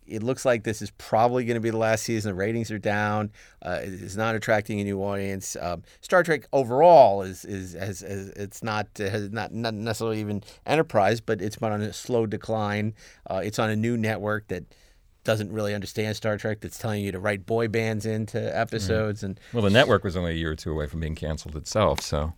[0.09, 2.31] it looks like this is probably going to be the last season.
[2.31, 3.31] The ratings are down.
[3.61, 5.55] Uh, it's not attracting a new audience.
[5.59, 10.43] Um, Star Trek overall is is has, has it's not has not not necessarily even
[10.65, 12.93] Enterprise, but it's been on a slow decline.
[13.29, 14.63] Uh, it's on a new network that
[15.23, 16.61] doesn't really understand Star Trek.
[16.61, 20.31] That's telling you to write boy bands into episodes and Well, the network was only
[20.31, 22.33] a year or two away from being canceled itself, so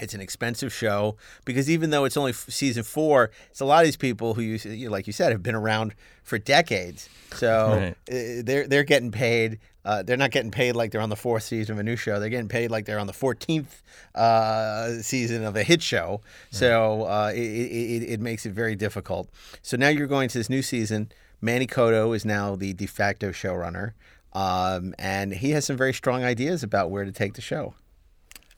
[0.00, 3.80] It's an expensive show because even though it's only f- season four, it's a lot
[3.80, 7.08] of these people who, you, you like you said, have been around for decades.
[7.34, 7.96] So Right.
[8.10, 9.58] uh, they're they're getting paid.
[9.82, 12.20] Uh, they're not getting paid like they're on the fourth season of a new show.
[12.20, 13.82] They're getting paid like they're on the fourteenth
[14.14, 16.20] uh, season of a hit show.
[16.50, 19.28] So uh, it, it, it makes it very difficult.
[19.62, 21.10] So now you're going to this new season.
[21.40, 23.92] Manny Coto is now the de facto showrunner,
[24.34, 27.74] um, and he has some very strong ideas about where to take the show.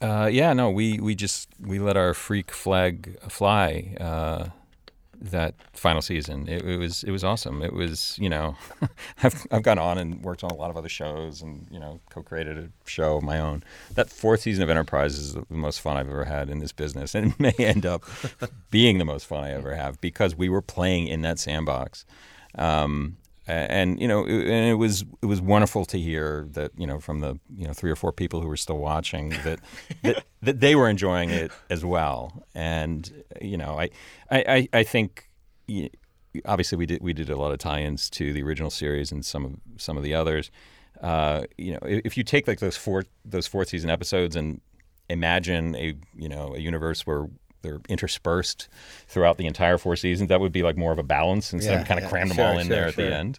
[0.03, 4.49] Uh, yeah, no, we, we just we let our freak flag fly uh,
[5.21, 6.49] that final season.
[6.49, 7.63] It, it was it was awesome.
[7.63, 8.57] It was you know
[9.23, 12.01] I've I've gone on and worked on a lot of other shows and you know
[12.11, 13.63] co-created a show of my own.
[13.95, 17.15] That fourth season of Enterprise is the most fun I've ever had in this business,
[17.15, 18.03] and it may end up
[18.73, 22.05] being the most fun I ever have because we were playing in that sandbox.
[22.57, 26.87] Um, and you know, it- and it was it was wonderful to hear that you
[26.87, 29.61] know from the you know three or four people who were still watching that
[30.03, 32.45] that, that they were enjoying it as well.
[32.55, 33.91] And you know, I
[34.31, 35.29] I I, think.
[36.47, 39.45] Obviously, we did we did a lot of tie-ins to the original series and some
[39.45, 40.51] of some of the others.
[41.03, 44.63] Uh, you know, if you take like those four those fourth season episodes and
[45.11, 47.27] imagine a you know a universe where
[47.63, 48.69] they're interspersed
[49.09, 51.81] throughout the entire four seasons, that would be like more of a balance instead Yeah,
[51.81, 52.11] of kind of yeah.
[52.11, 53.07] cram them Sure, all in sure, there at sure.
[53.09, 53.39] the end.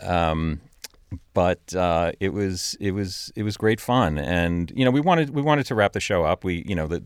[0.00, 0.60] Um,
[1.32, 5.30] but uh, it was it was it was great fun, and you know we wanted
[5.30, 6.42] we wanted to wrap the show up.
[6.44, 7.04] We you know the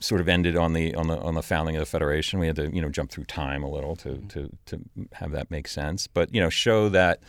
[0.00, 2.40] sort of ended on the on the on the founding of the federation.
[2.40, 4.80] We had to you know jump through time a little to to to
[5.14, 7.20] have that make sense, but you know show that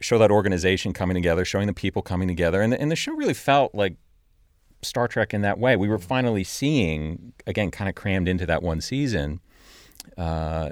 [0.00, 3.12] show that organization coming together, showing the people coming together, and the, and the show
[3.12, 3.96] really felt like
[4.84, 5.76] Star Trek in that way.
[5.76, 9.40] We were finally seeing again, kind of crammed into that one season,
[10.16, 10.70] uh,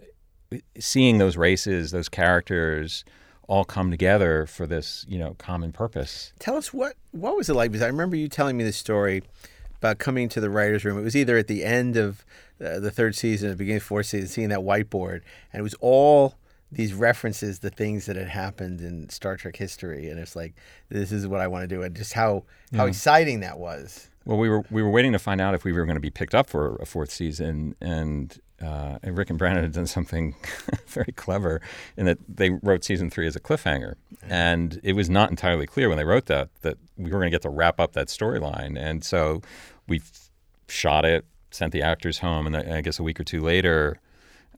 [0.79, 3.05] seeing those races, those characters
[3.49, 6.33] all come together for this you know common purpose.
[6.39, 7.73] Tell us what what was it like?
[7.73, 9.23] Because I remember you telling me this story
[9.77, 10.99] about coming to the writers' room.
[10.99, 12.25] It was either at the end of
[12.65, 15.75] uh, the third season, the beginning of fourth season, seeing that whiteboard, and it was
[15.81, 16.37] all
[16.73, 20.55] these references the things that had happened in Star Trek history, and it's like
[20.89, 22.45] this is what I want to do, and just how
[22.75, 22.89] how Yeah.
[22.89, 24.09] exciting that was.
[24.25, 26.11] Well, we were we were waiting to find out if we were going to be
[26.11, 30.35] picked up for a fourth season, and, uh, and Rick and Brannon had done something
[30.87, 31.61] very clever
[31.97, 33.95] in that they wrote season three as a cliffhanger,
[34.29, 37.35] and it was not entirely clear when they wrote that that we were going to
[37.35, 39.43] get to wrap up that storyline, and so
[39.89, 40.01] we
[40.68, 43.99] shot it, sent the actors home, and I guess a week or two later.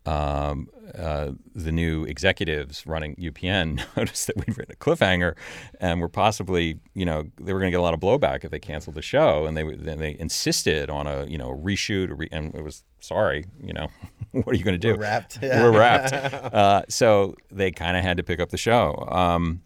[0.07, 5.35] Um, uh, the new executives running UPN noticed that we'd written a cliffhanger,
[5.81, 8.51] and were possibly, you know, they were going to get a lot of blowback if
[8.51, 12.15] they canceled the show, and they then they insisted on a, you know, reshoot, a
[12.15, 13.89] re- and it was sorry, you know,
[14.33, 14.93] what are you going to do?
[14.95, 15.39] We're wrapped.
[15.43, 16.13] We're wrapped.
[16.13, 19.09] uh, so they kind of had to pick up the show.
[19.11, 19.63] Um,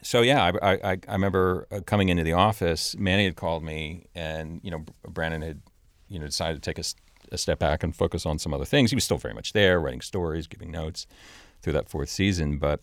[0.00, 2.96] so yeah, I, I, I remember uh, coming into the office.
[2.96, 5.60] Manny had called me, and you know, Brannon had,
[6.08, 6.94] you know, decided to take a, s-
[7.32, 8.90] a step back and focus on some other things.
[8.90, 11.06] He was still very much there, writing stories, giving notes
[11.62, 12.80] through that fourth season, but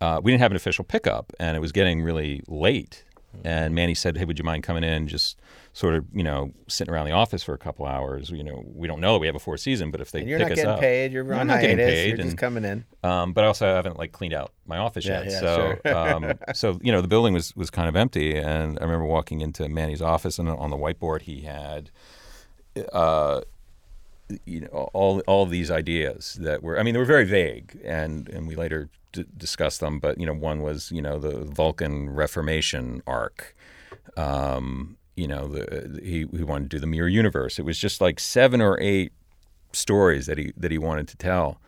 [0.00, 3.04] uh, we didn't have an official pickup, and it was getting really late.
[3.44, 5.38] And Manny said, "Hey, would you mind coming in, just
[5.72, 8.30] sort of, you know, sitting around the office for a couple hours?
[8.30, 10.28] You know, we don't know that we have a fourth season, but if they And
[10.28, 12.16] you're pick not us getting up, paid, you're on I'm not getting hiatus, paid, you're
[12.16, 12.84] just coming in.
[13.04, 15.96] Um, but I also haven't like cleaned out my office Yeah, yet, yeah, so sure.
[15.96, 19.42] um, so you know the building was was kind of empty, and I remember walking
[19.42, 21.90] into Manny's office, and on the whiteboard he had.
[22.92, 23.42] Uh,
[24.46, 28.28] you know all all these ideas that were I mean they were very vague and
[28.28, 32.10] and we later d- discussed them but you know one was you know the Vulcan
[32.10, 33.54] Reformation arc.
[34.16, 37.58] Um, you know the he he wanted to do the mirror universe.
[37.58, 39.12] It was just like seven or eight
[39.72, 41.60] stories that he that he wanted to tell.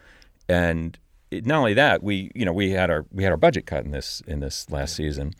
[0.49, 0.99] And
[1.31, 3.85] it, not only that we you know we had our we had our budget cut
[3.85, 5.35] in this in this last season.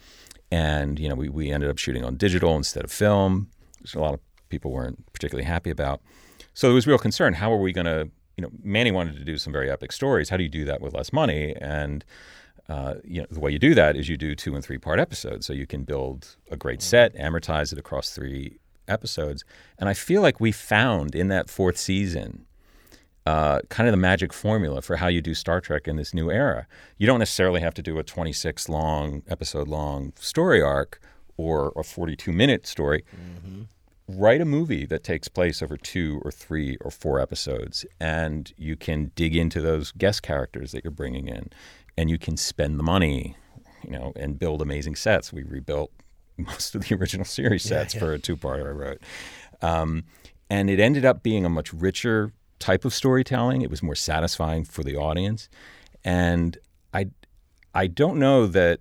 [0.51, 3.49] And you know we, we ended up shooting on digital instead of film
[3.83, 6.01] which a lot of people weren't particularly happy about
[6.55, 7.35] so there was real concern.
[7.35, 10.29] How are we going to, you know, Manny wanted to do some very epic stories.
[10.29, 11.55] How do you do that with less money?
[11.61, 12.05] And
[12.69, 15.01] uh, you know, the way you do that is you do two and three part
[15.01, 15.47] episodes.
[15.47, 19.45] So you can build a great set, amortize it across three episodes.
[19.79, 22.47] And I feel like we found in that fourth season
[23.27, 26.31] uh, kind of the magic formula for how you do Star Trek in this new
[26.31, 26.67] era.
[26.99, 31.01] You don't necessarily have to do a 26 long, episode long story arc
[31.37, 33.05] or a 42 minute story.
[34.09, 38.77] Write a movie that takes place over two or three or four episodes, and you
[38.77, 41.51] can dig into those guest characters that you're bringing in,
[41.97, 43.37] and you can spend the money,
[43.85, 45.33] you know, and build amazing sets.
[45.33, 45.93] We rebuilt
[46.37, 48.01] most of the original series Yeah, sets yeah.
[48.01, 49.01] for a two-parter I wrote,
[49.63, 50.05] um,
[50.51, 53.63] and it ended up being a much richer type of storytelling.
[53.63, 55.49] It was more satisfying for the audience,
[56.05, 56.59] and
[56.93, 57.07] I,
[57.73, 58.81] I don't know that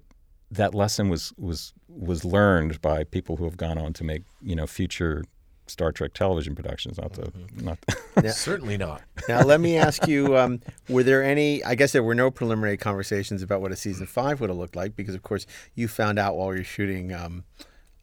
[0.49, 4.55] that lesson was was was learned by people who have gone on to make you
[4.55, 5.23] know future
[5.67, 6.97] Star Trek television productions.
[6.97, 7.31] Not the
[7.61, 7.77] not.
[8.21, 9.01] Now- Certainly not.
[9.29, 11.63] Now, let me ask you: um, Were there any?
[11.63, 14.75] I guess there were no preliminary conversations about what a season five would have looked
[14.75, 17.43] like, because of course you found out while you're shooting um,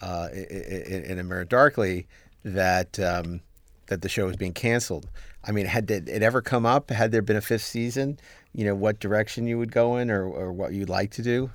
[0.01, 2.07] uh, i- i- i- in A Mirror Darkly
[2.45, 3.41] that um,
[3.89, 5.09] that the show was being canceled.
[5.45, 6.91] I mean, had it it ever come up?
[6.91, 8.19] Had there been a fifth season?
[8.55, 11.51] You know, what direction you would go in, or, or what you'd like to do?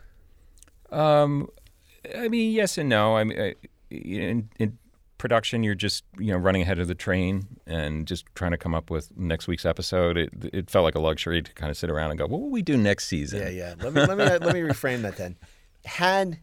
[0.92, 1.50] Um,
[2.18, 3.18] I mean, yes and no.
[3.18, 3.54] I mean,
[3.90, 4.78] in, in
[5.18, 8.76] production, you're just you know running ahead of the train and just trying to come
[8.76, 10.18] up with next week's episode.
[10.18, 12.50] It it felt like a luxury to kind of sit around and go, what will
[12.50, 13.40] we do next season?
[13.40, 13.76] Yeah, yeah.
[13.82, 15.38] Let me let me let me reframe that then.
[15.86, 16.40] Had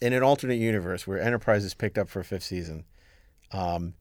[0.00, 2.84] in an alternate universe where Enterprise is picked up for a fifth season,
[3.52, 3.94] um,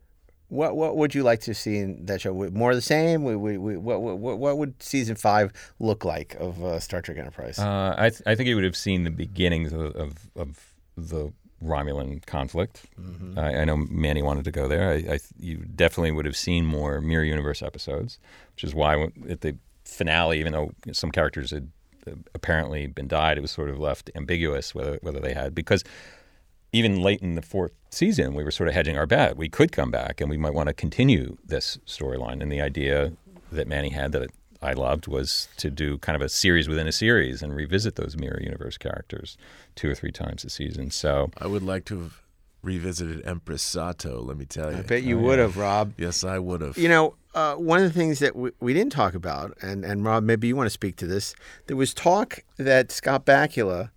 [0.50, 2.34] what what would you like to see in that show?
[2.34, 3.24] More of the same?
[3.24, 7.18] Would- would- would- What what what, would season five look like of uh, Star Trek
[7.18, 7.60] Enterprise?
[7.60, 11.32] Uh, I th- I think you would have seen the beginnings of of, of the
[11.64, 12.86] Romulan conflict.
[13.02, 13.38] Mhm.
[13.38, 14.90] I, I know Manny wanted to go there.
[14.92, 18.20] I, I you definitely would have seen more Mirror Universe episodes,
[18.56, 21.70] which is why at the finale, even though some characters had
[22.06, 25.84] uh, apparently been died, it was sort of left ambiguous whether whether they had because
[26.72, 29.38] even late in the fourth season, we were sort of hedging our bet.
[29.38, 32.42] We could come back and we might want to continue this storyline.
[32.42, 33.14] And the idea
[33.52, 34.30] that Manny had that
[34.62, 38.18] I loved was to do kind of a series within a series and revisit those
[38.18, 39.38] mirror universe characters
[39.76, 40.92] two or three times a season.
[40.92, 42.22] So I would like to have
[42.64, 44.22] revisited Empress Sato.
[44.22, 44.80] Let me tell you.
[44.80, 45.94] I bet you would have, Rob.
[45.98, 46.78] Yes, I would have.
[46.78, 50.04] You know, uh, one of the things that we, we didn't talk about, and, and
[50.04, 51.36] Rob, maybe you want to speak to this.
[51.68, 53.92] There was talk that Scott Bakula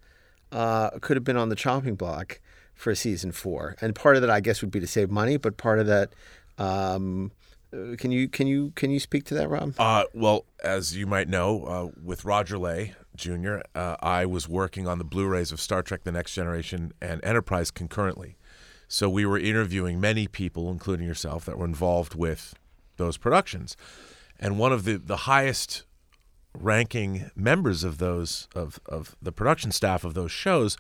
[0.52, 2.40] uh, could have been on the chopping block
[2.80, 5.56] for season four, and part of that, I guess, would be to save money, but
[5.56, 6.14] part of that,
[6.58, 7.30] um,
[7.72, 9.74] uh, can you can you can you speak to that, Rob?
[9.78, 14.88] Uh, well, as you might know, uh, with Roger Lay Jr., uh, I was working
[14.88, 18.36] on the Blu-rays of Star Trek: The Next Generation and Enterprise concurrently.
[18.88, 22.54] So we were interviewing many people, including yourself, that were involved with
[22.96, 23.76] those productions.
[24.40, 25.84] And one of the, the highest
[26.58, 30.76] ranking members of those of, of the production staff of those shows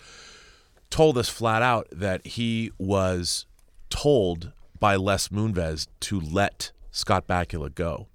[0.90, 3.46] told us flat out that he was
[3.88, 8.08] told by Les Moonves to let Scott Bakula go.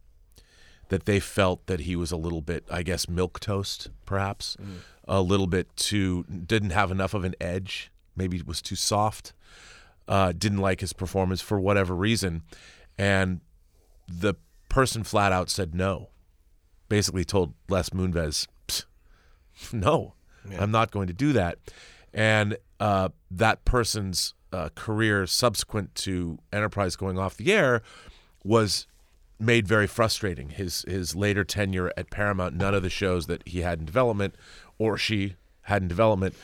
[0.89, 4.55] That they felt that he was a little bit, I guess, milk toast, perhaps,
[5.07, 7.91] a little bit too didn't have enough of an edge.
[8.15, 9.33] Maybe was too soft.
[10.07, 12.43] Uh, didn't like his performance for whatever reason,
[12.97, 13.41] and
[14.07, 14.35] the
[14.69, 16.09] person flat out said no.
[16.89, 18.85] Basically told Les Moonves, "Psst,
[19.73, 20.13] no,
[20.59, 21.57] I'm not going to do that.
[22.15, 27.81] And uh, that person's uh, career subsequent to Enterprise going off the air
[28.43, 28.87] was
[29.37, 30.49] made very frustrating.
[30.49, 34.35] His his later tenure at Paramount, none of the shows that he had in development
[34.77, 36.35] or she had in development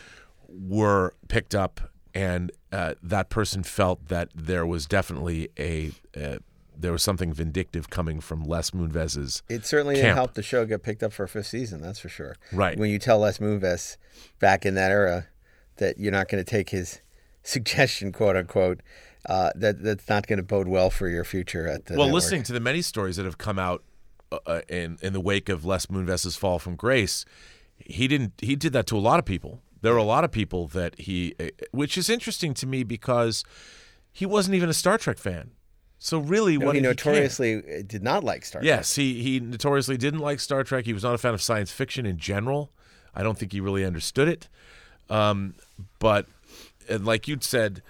[0.47, 5.91] were picked up, and uh, that person felt that there was definitely a
[6.21, 6.37] uh,
[6.77, 9.43] there was something vindictive coming from Les Moonves's.
[9.47, 11.81] It certainly didn't help the show get picked up for a fifth season.
[11.81, 12.35] That's for sure.
[12.51, 12.77] Right.
[12.77, 13.97] When you tell Les Moonves
[14.39, 15.27] back in that era
[15.77, 17.01] that you're not going to take his
[17.43, 18.81] suggestion, quote unquote,
[19.27, 21.93] uh, that that's not going to bode well for your future at the.
[21.93, 22.13] well, network.
[22.15, 23.83] listening to the many stories that have come out
[24.31, 27.25] uh, uh, in in the wake of Les Moonves's fall from grace,
[27.77, 28.33] he didn't.
[28.39, 29.61] He did that to a lot of people.
[29.81, 33.43] There were a lot of people that he, uh, which is interesting to me because
[34.11, 35.51] he wasn't even a Star Trek fan.
[35.97, 38.67] So really, No, what he notoriously uh, did not like Star Trek.
[38.67, 40.85] Yes, he he notoriously didn't like Star Trek.
[40.85, 42.71] He was not a fan of science fiction in general.
[43.13, 44.49] I don't think he really understood it.
[45.09, 45.55] Um,
[45.99, 46.27] but
[46.89, 47.81] like you'd said,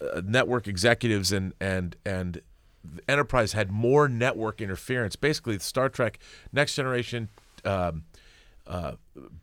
[0.00, 2.40] uh, network executives and and and
[3.08, 5.16] Enterprise had more network interference.
[5.16, 6.18] Basically, Star Trek,
[6.52, 7.28] Next Generation,
[7.64, 8.04] um,
[8.66, 8.92] uh,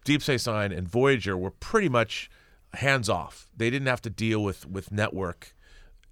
[0.03, 2.29] Deep Space Nine, and Voyager were pretty much
[2.75, 3.47] hands off.
[3.55, 5.54] They didn't have to deal with with network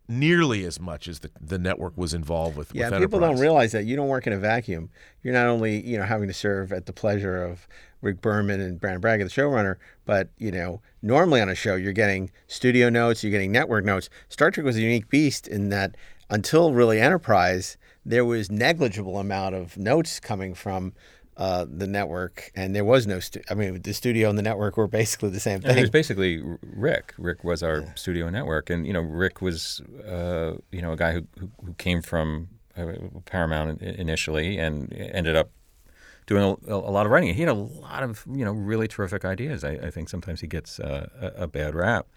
[0.08, 2.74] nearly as much as the, the network was involved with.
[2.74, 4.90] Yeah, with people don't realize that you don't work in a vacuum.
[5.22, 7.68] You're not only you know having to serve at the pleasure of
[8.02, 11.94] Rick Berman and Brannon Braga, the showrunner, but you know normally on a show you're
[11.94, 14.10] getting studio notes, you're getting network notes.
[14.30, 15.96] Star Trek was a unique beast in that
[16.30, 20.94] until really Enterprise, there was negligible amount of notes coming from.
[21.36, 23.20] Uh, the network and there was no.
[23.20, 25.90] Stu- I mean, the studio and the network were basically the same And it was
[25.90, 27.16] basically Rick.
[27.18, 31.14] Rick was our studio network, and you know, Rick was uh, you know a guy
[31.14, 32.94] who who, who came from uh,
[33.26, 35.50] Paramount initially and ended up
[36.26, 37.34] doing a, a lot of writing.
[37.34, 39.64] He had a lot of you know really terrific ideas.
[39.64, 42.08] I, I think sometimes he gets uh, a, a bad rap.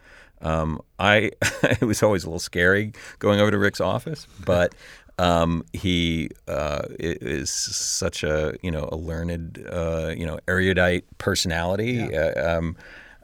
[0.42, 4.74] Um, I it was always a little scary going over to Rick's office, but.
[5.18, 12.14] Um, he uh, is such a you know a learned uh, you know erudite personality.
[12.14, 12.76] Uh, um,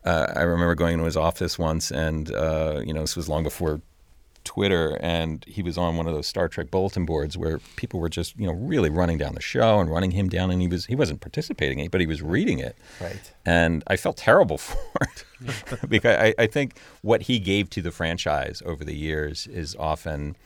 [0.05, 3.43] uh, I remember going to his office once, and uh, you know this was long
[3.43, 3.81] before
[4.45, 8.09] Twitter, and he was on one of those Star Trek bulletin boards where people were
[8.09, 10.87] just you know really running down the show and running him down, and he was
[10.87, 12.77] he wasn't participating in it, but he was reading it.
[13.01, 13.33] Right.
[13.45, 15.25] And I felt terrible for it
[15.89, 20.37] because I, I think what he gave to the franchise over the years is often.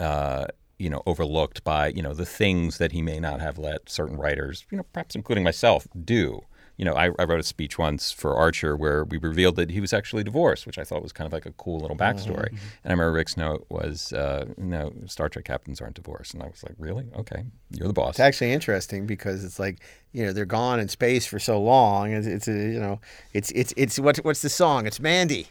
[0.00, 0.46] Uh,
[0.78, 4.16] you know, overlooked by you know the things that he may not have let certain
[4.16, 6.42] writers, you know, perhaps including myself, do.
[6.76, 9.80] You know, I, I wrote a speech once for Archer where we revealed that he
[9.80, 12.50] was actually divorced, which I thought was kind of like a cool little backstory.
[12.50, 12.58] Mhm.
[12.84, 16.46] And I remember Rick's note was, uh, "No, Star Trek captains aren't divorced," and I
[16.46, 17.08] was like, "Really?
[17.16, 19.80] Okay, you're the boss." It's actually interesting because it's like
[20.12, 22.12] you know they're gone in space for so long.
[22.12, 23.00] It's, it's a, you know
[23.34, 24.86] it's it's it's what's what's the song?
[24.86, 25.48] It's Mandy,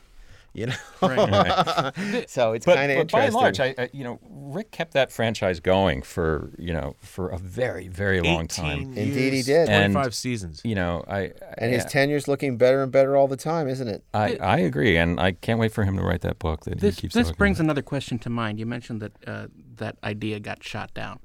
[0.58, 0.74] you know.
[2.28, 5.12] so it's kind of but by and large, I, I, you know, Rick kept that
[5.12, 8.91] franchise going for you know for a very very long time.
[8.93, 9.68] 18 Indeed, he did.
[9.68, 10.62] 25 seasons.
[10.64, 13.88] You know, I and his yeah, tenure's looking better and better all the time, isn't
[13.88, 14.03] it?
[14.14, 16.95] I, I agree, and I can't wait for him to write that book that This
[16.95, 17.14] he keeps.
[17.14, 17.66] this brings about.
[17.66, 18.60] another question to mind.
[18.60, 21.20] You mentioned that uh, that idea got shot down.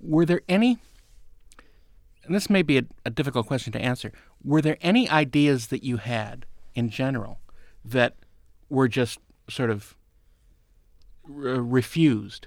[0.00, 0.78] Were there any?
[2.24, 4.12] And this may be a, a difficult question to answer.
[4.42, 7.40] Were there any ideas that you had in general
[7.84, 8.14] that
[8.68, 9.94] were just sort of
[11.26, 12.46] re- refused,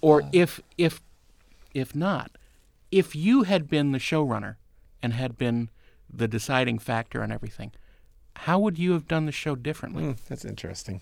[0.00, 1.00] or if if
[1.74, 2.30] if not,
[2.90, 4.56] if you had been the showrunner
[5.02, 5.70] and had been
[6.12, 7.72] the deciding factor on everything,
[8.36, 10.04] how would you have done the show differently?
[10.04, 11.00] Hmm, that's interesting.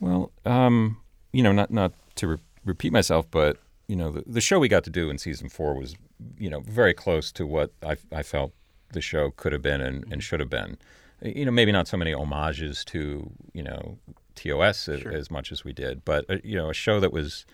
[0.00, 0.98] Well, um,
[1.32, 4.68] you know, not not to re- repeat myself, but you know, the, the show we
[4.68, 5.94] got to do in season four was,
[6.38, 8.52] you know, very close to what I, I felt
[8.92, 10.78] the show could have been and, and should have been.
[11.22, 13.98] You know, maybe not so many homages to you know
[14.34, 17.46] TOS as, as much as we did, but uh, you know, a show that was.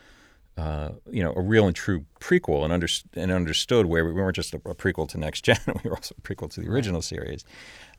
[0.56, 4.34] Uh, you know, a real and true prequel, and, under, and understood where we weren't
[4.34, 7.00] just a, a prequel to Next Gen; we were also a prequel to the original
[7.00, 7.44] series.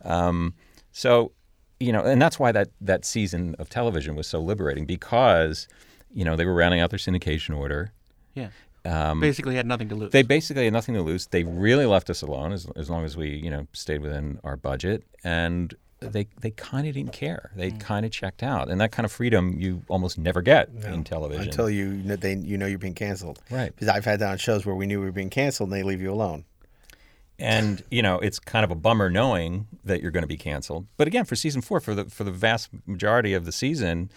[0.03, 0.53] Um,
[0.91, 1.31] so,
[1.79, 5.69] you know, and that's why that that season of television was so liberating because,
[6.11, 7.93] you know, they were rounding out their syndication order.
[8.33, 8.49] Yeah.
[8.91, 10.11] Um, Basically had nothing to lose.
[10.11, 11.27] They basically had nothing to lose.
[11.27, 14.55] They really left us alone as, as long as we, you know, stayed within our
[14.57, 15.03] budget.
[15.23, 17.51] And they they kind of didn't care.
[17.55, 17.79] They Mm.
[17.81, 18.69] kind of checked out.
[18.69, 21.43] And that kind of freedom you almost never get in television.
[21.49, 23.41] until you know, they you know you're being canceled.
[23.51, 23.75] Right.
[23.75, 25.83] Because I've had that on shows where we knew we were being canceled and they
[25.83, 26.45] leave you alone.
[27.37, 30.87] and you know it's kind of a bummer knowing that you're going to be canceled.
[30.97, 34.09] But again, for season four, for the for the vast majority of the season,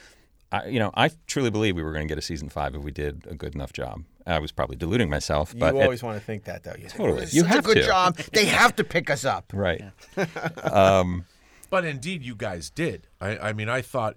[0.51, 2.83] I, you know, I truly believe we were going to get a season five if
[2.83, 4.05] we did a good enough job.
[4.27, 6.75] I was probably deluding myself, You but it- always want to think that though.
[6.79, 7.20] You Totally.
[7.20, 7.87] "This You have a good to.
[7.87, 8.16] job.
[8.33, 9.53] They have to pick us up.
[9.55, 9.83] right.
[10.62, 11.25] um,
[11.70, 13.07] But indeed, you guys did.
[13.20, 14.16] I, I mean, I thought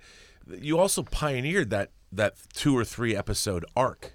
[0.60, 4.14] you also pioneered that that two or three episode arc,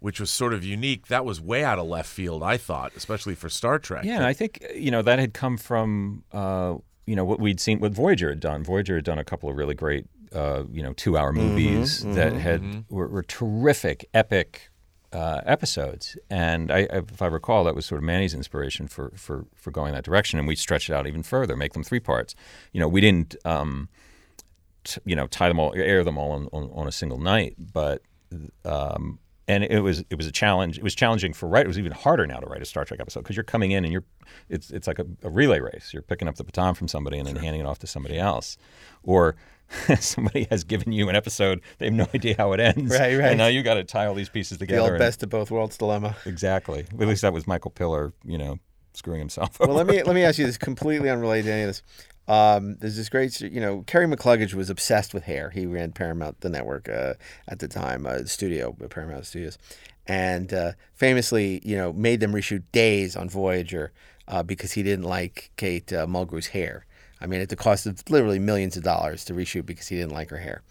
[0.00, 1.08] which was sort of unique.
[1.08, 2.42] That was way out of left field.
[2.42, 4.04] I thought, especially for Star Trek.
[4.04, 6.76] Yeah, I think you know that had come from uh,
[7.06, 8.64] you know what we'd seen, what Voyager had done.
[8.64, 12.40] Voyager had done a couple of really great uh, you know two-hour movies that mhm.
[12.40, 14.70] had were, were terrific, epic
[15.12, 16.16] uh, episodes.
[16.28, 19.92] And I, if I recall, that was sort of Manny's inspiration for for for going
[19.94, 20.38] that direction.
[20.38, 22.34] And we stretched it out even further, make them three parts.
[22.72, 23.36] You know, we didn't.
[23.44, 23.88] Um,
[24.84, 27.54] t- you know, tie them all, air them all on, on, on a single night,
[27.58, 28.02] but
[28.64, 30.76] um, and it was it was a challenge.
[30.78, 31.64] It was challenging for write.
[31.64, 33.84] It was even harder now to write a Star Trek episode because you're coming in
[33.84, 34.04] and you're
[34.50, 35.90] it's it's like a, a relay race.
[35.92, 38.58] You're picking up the baton from somebody and then handing it off to somebody else,
[39.02, 39.36] or
[40.00, 41.60] somebody has given you an episode.
[41.78, 43.28] They have no idea how it ends, Right, right.
[43.30, 44.82] And now you got to tie all these pieces The together.
[44.82, 46.16] old and- best of both worlds dilemma.
[46.26, 46.86] exactly.
[47.00, 48.58] At least that was Michael Piller, You know,
[48.94, 49.60] screwing himself.
[49.60, 49.68] Up.
[49.68, 51.82] Well, let me let me ask you this completely unrelated to any of this.
[52.28, 55.48] Um, there's this great, you know, Kerry McCluggage was obsessed with hair.
[55.50, 57.14] He ran Paramount, the network uh,
[57.48, 59.56] at the time, uh, the studio, uh, Paramount Studios,
[60.06, 63.92] and uh, famously, you know, made them reshoot days on Voyager
[64.26, 66.84] uh, because he didn't like Kate uh, Mulgrew's hair.
[67.20, 70.12] I mean, at the cost of literally millions of dollars to reshoot because he didn't
[70.12, 70.62] like her hair,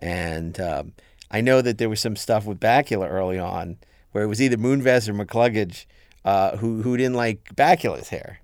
[0.00, 0.92] and um,
[1.30, 3.78] I know that there was some stuff with Bakula early on
[4.12, 5.86] where it was either Moonves or McCluggage
[6.24, 8.40] uh, who who didn't like Bakula's hair.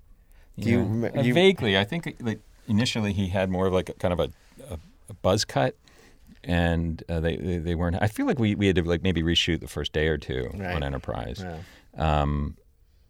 [0.59, 0.85] Do you, Yeah.
[1.07, 1.77] rem- Uh, you vaguely?
[1.77, 4.29] I think like initially he had more of like a, kind of a,
[4.73, 5.75] a, a buzz cut,
[6.43, 7.95] and uh, they, they they weren't.
[8.01, 10.49] I feel like we, we had to like maybe reshoot the first day or two
[10.55, 10.75] Right.
[10.75, 11.43] on Enterprise.
[11.43, 12.21] Yeah.
[12.21, 12.57] Um,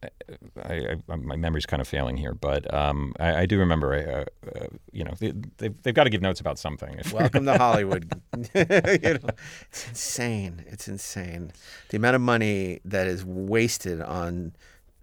[0.03, 3.93] I, I, my memory's kind of failing here, but um, I, I do remember.
[3.93, 6.99] Uh, uh, you know, they, they've, they've got to give notes about something.
[7.13, 8.11] Welcome to Hollywood.
[8.53, 9.29] You know,
[9.69, 10.63] it's insane.
[10.67, 11.51] It's insane.
[11.89, 14.53] The amount of money that is wasted on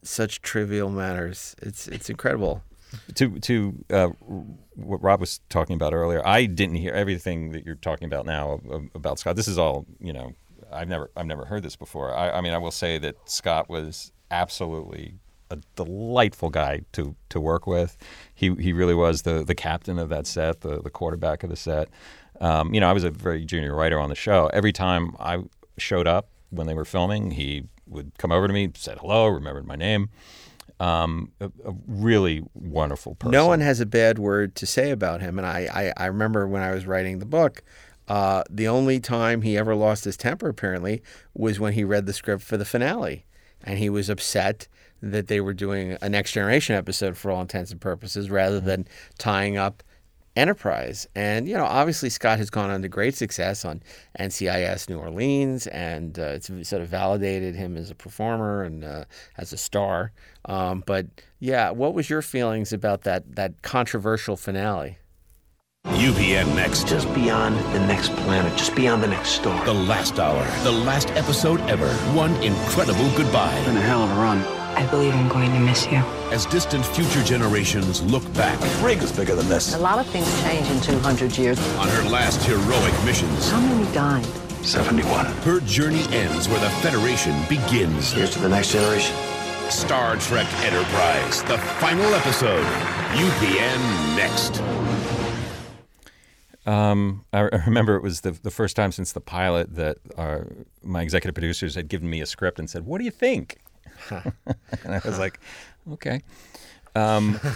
[0.02, 1.54] such trivial matters.
[1.62, 2.62] It's it's incredible.
[3.14, 4.08] to to uh,
[4.74, 8.60] what Rob was talking about earlier, I didn't hear everything that you're talking about now
[8.94, 9.36] about Scott.
[9.36, 10.32] This is all you know.
[10.70, 12.14] I've never I've never heard this before.
[12.14, 15.14] I, I mean, I will say that Scott was absolutely
[15.50, 17.96] a delightful guy to to work with.
[18.34, 21.56] He he really was the the captain of that set, the the quarterback of the
[21.56, 21.88] set.
[22.40, 24.48] Um, you know, I was a very junior writer on the show.
[24.52, 25.42] Every time I
[25.76, 29.66] showed up when they were filming, he would come over to me, said hello, remembered
[29.66, 30.10] my name.
[30.80, 33.32] Um, a, a really wonderful person.
[33.32, 35.36] No one has a bad word to say about him.
[35.36, 37.64] And I, I, I remember when I was writing the book,
[38.06, 41.02] uh, the only time he ever lost his temper, apparently,
[41.34, 43.24] was when he read the script for the finale.
[43.64, 44.68] And he was upset
[45.02, 48.86] that they were doing a Next Generation episode for all intents and purposes rather than
[49.18, 49.82] tying up
[50.38, 51.08] Enterprise.
[51.16, 53.82] And, you know, obviously Scott has gone on to great success on
[54.20, 59.04] NCIS New Orleans, and uh, it's sort of validated him as a performer and uh,
[59.36, 60.12] as a star.
[60.44, 61.06] Um, but
[61.40, 64.98] yeah, what was your feelings about that that controversial finale?
[66.02, 66.86] UPN next.
[66.88, 69.64] Just beyond the next planet, just beyond the next star.
[69.64, 71.88] The last hour, the last episode ever.
[72.14, 73.62] One incredible goodbye.
[73.64, 74.38] Been a hell of a run.
[74.76, 75.98] I believe I'm going to miss you.
[76.30, 79.74] As distant future generations look back Rig is bigger than this.
[79.74, 81.58] A lot of things change in 200 years.
[81.78, 84.24] on her last heroic missions, How many died?
[84.64, 85.26] 71.
[85.26, 88.12] her journey ends where the Federation begins.
[88.12, 89.16] Here's to the next generation.
[89.70, 92.64] Star Trek Enterprise, the final episode.
[93.14, 94.62] UPN next.
[96.68, 100.46] Um, I remember it was the the first time since the pilot that our,
[100.82, 103.58] my executive producers had given me a script and said, "What do you think?"
[104.10, 104.32] and
[104.86, 105.40] I was like,
[105.92, 106.22] "Okay."
[106.94, 107.38] Um,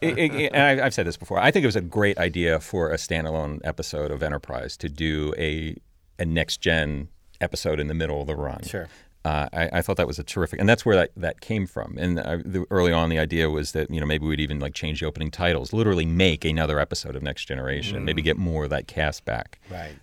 [0.00, 1.38] it- it- and I, I've said this before.
[1.38, 5.34] I think it was a great idea for a standalone episode of Enterprise to do
[5.36, 5.76] a
[6.18, 7.08] a next gen
[7.40, 8.62] episode in the middle of the run.
[8.62, 8.88] Sure.
[9.26, 11.96] Uh, I, I thought that was a terrific, and that's where that, that came from.
[11.98, 14.72] And uh, the, early on, the idea was that you know maybe we'd even like
[14.72, 18.70] change the opening titles, literally make another episode of Next Generation, maybe get more of
[18.70, 19.58] that cast back.
[19.68, 19.96] Right.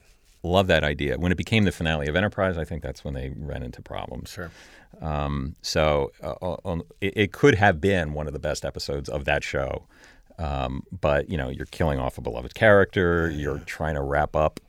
[0.44, 1.18] Love that idea.
[1.18, 4.32] When it became the finale of Enterprise, I think that's when they ran into problems.
[4.32, 4.52] Sure.
[5.00, 6.34] Um, so uh,
[6.66, 9.86] on, it, it could have been one of the best episodes of that show,
[10.38, 13.30] um, but you know you're killing off a beloved character.
[13.30, 14.60] You're trying to wrap up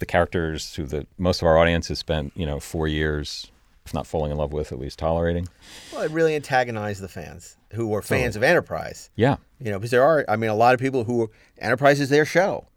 [0.00, 3.51] the characters who the most of our audience has spent you know four years,
[3.84, 5.48] if not falling in love with, at least tolerating.
[5.92, 8.46] Well, it really antagonized the fans who were fans Totally.
[8.46, 9.10] of Enterprise.
[9.16, 9.36] Yeah.
[9.58, 12.24] You know, because there are, I mean, a lot of people who Enterprise is their
[12.24, 12.68] show.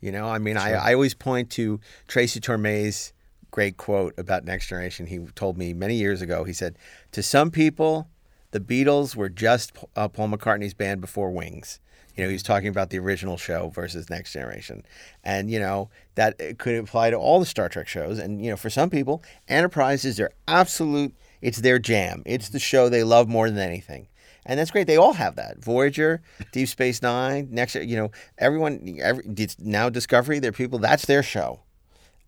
[0.00, 3.12] You know, I mean, I, I always point to Tracy Torme's
[3.50, 5.06] great quote about Next Generation.
[5.06, 6.76] He told me many years ago, he said,
[7.12, 8.08] To some people,
[8.50, 11.80] the Beatles were just uh, Paul McCartney's band before Wings.
[12.16, 14.84] You know, he's talking about the original show versus Next Generation.
[15.24, 18.18] And, you know, that could apply to all the Star Trek shows.
[18.18, 22.22] And, you know, for some people, Enterprise is their absolute, it's their jam.
[22.24, 24.06] It's the show they love more than anything.
[24.46, 24.86] And that's great.
[24.86, 25.58] They all have that.
[25.58, 29.24] Voyager, Deep Space Nine, next, you know, everyone, every,
[29.58, 31.60] now Discovery, they're people, that's their show.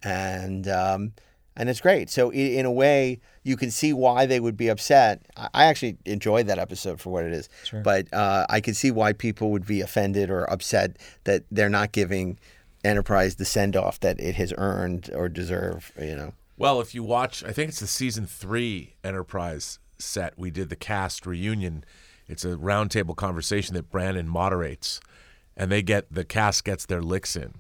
[0.03, 1.13] And, um,
[1.57, 2.11] and it's great.
[2.11, 5.27] So in a way, you can see why they would be upset.
[5.37, 7.81] I I actually enjoyed that episode for what it is, Sure.
[7.81, 11.93] but uh, I can see why people would be offended or upset that they're not
[11.93, 12.39] giving
[12.85, 15.91] Enterprise the send off that it has earned or deserve.
[16.01, 16.33] You know.
[16.57, 20.39] Well, if you watch, I think it's the season three Enterprise set.
[20.39, 21.85] We did the cast reunion.
[22.29, 25.01] It's a roundtable conversation that Brannon moderates,
[25.57, 27.55] and they get the cast gets their licks in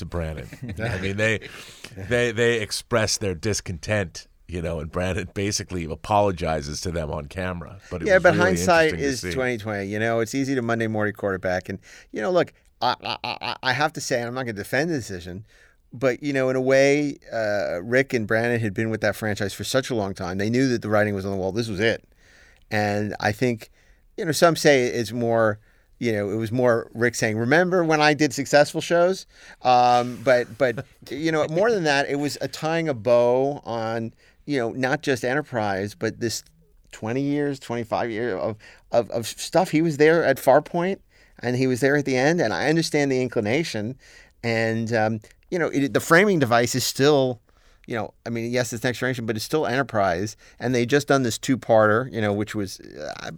[0.00, 0.48] to Brannon.
[0.82, 1.48] I mean, they
[1.96, 7.78] they they express their discontent, you know, and Brannon basically apologizes to them on camera.
[7.90, 9.86] But yeah, but really hindsight is twenty twenty.
[9.86, 11.78] You know, it's easy to Monday morning quarterback, and
[12.12, 12.52] you know, look,
[12.82, 15.46] I I, I- I have to say, and I'm not going to defend the decision,
[15.92, 19.54] but you know, in a way, uh, Rick and Brannon had been with that franchise
[19.54, 20.38] for such a long time.
[20.38, 21.52] They knew that the writing was on the wall.
[21.52, 22.04] This was it,
[22.70, 23.70] and I think,
[24.16, 25.58] you know, some say it's more.
[26.00, 29.26] You know, it was more Rick saying, "Remember when I did successful shows?"
[29.62, 34.12] Um, but, but you know, more than that, it was a tying a bow on
[34.46, 36.42] you know not just Enterprise, but this
[36.92, 38.56] 20 years, 25 years of,
[38.90, 39.70] of, of stuff.
[39.70, 40.98] He was there at Farpoint
[41.40, 42.40] and he was there at the end.
[42.40, 43.96] And I understand the inclination.
[44.42, 45.20] And, um,
[45.50, 47.40] you know, it, the framing device is still
[47.86, 51.08] you know, I mean, yes, it's next generation, but it's still Enterprise, and they just
[51.08, 53.32] done this two-parter, you know, which was, uh,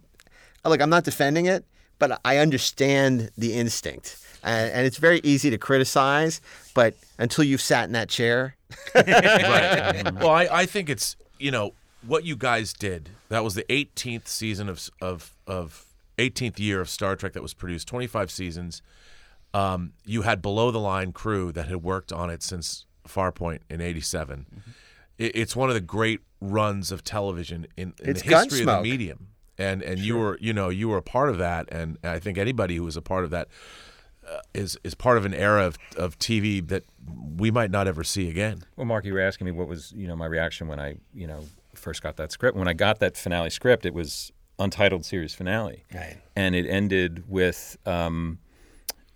[0.63, 1.65] like, I'm not defending it,
[2.03, 6.41] but I understand the instinct, and, and it's very easy to criticize,
[6.75, 8.57] but until you've sat in that chair,
[8.97, 10.13] right.
[10.15, 11.75] well, I, I think it's you know
[12.05, 13.11] what you guys did.
[13.29, 15.87] That was the 18th season of of of
[16.19, 17.87] 18th year of Star Trek that was produced.
[17.87, 18.83] 25 seasons.
[19.55, 23.81] Um, you had below the line crew that had worked on it since Farpoint in
[23.81, 24.47] '87.
[24.51, 24.71] Mm-hmm.
[25.19, 28.83] It, it's one of the great runs of television in, in the history of the
[28.83, 29.29] medium.
[29.63, 32.37] And and you were you know you were a part of that, and I think
[32.39, 33.49] anybody who was a part of that
[34.29, 36.85] uh, is is part of an era of, of TV that
[37.39, 38.65] we might not ever see again.
[38.77, 41.27] Well, Mark, you were asking me what was you know my reaction when I you
[41.27, 41.45] know
[41.75, 42.57] first got that script.
[42.57, 46.17] When I got that finale script, it was untitled series finale, Right.
[46.37, 47.77] and it ended with.
[47.87, 48.39] Um,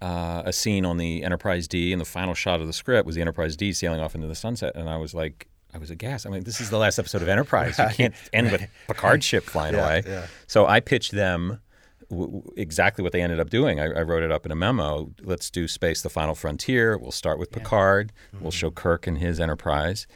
[0.03, 3.15] uh, a scene on the Enterprise D, and the final shot of the script was
[3.15, 6.27] the Enterprise D sailing off into the sunset, and I was like, I was aghast.
[6.27, 7.79] I mean, this is the last episode of Enterprise.
[7.79, 10.03] You can't end with Picard ship flying Yeah, away.
[10.07, 10.27] yeah.
[10.47, 11.61] So I pitched them
[12.09, 13.79] w- w- exactly what they ended up doing.
[13.79, 15.13] I, I wrote it up in a memo.
[15.23, 16.97] Let's do Space: The Final Frontier.
[16.97, 18.13] We'll start with Picard.
[18.35, 18.43] Mm-hmm.
[18.45, 20.07] We'll show Kirk and his Enterprise,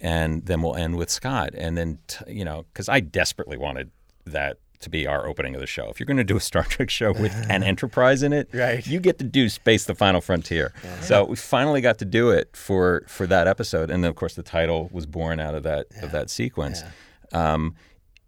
[0.00, 1.50] and then we'll end with Scott.
[1.54, 3.90] And then t- you know, because I desperately wanted
[4.24, 5.88] that to be our opening of the show.
[5.90, 8.84] If you're going to do a Star Trek show with an Enterprise in it, Right.
[8.86, 10.72] you get to do Space: The Final Frontier.
[11.02, 14.34] So we finally got to do it for for that episode, and then of course
[14.34, 16.82] the title was born out of that of that sequence.
[17.32, 17.74] Um,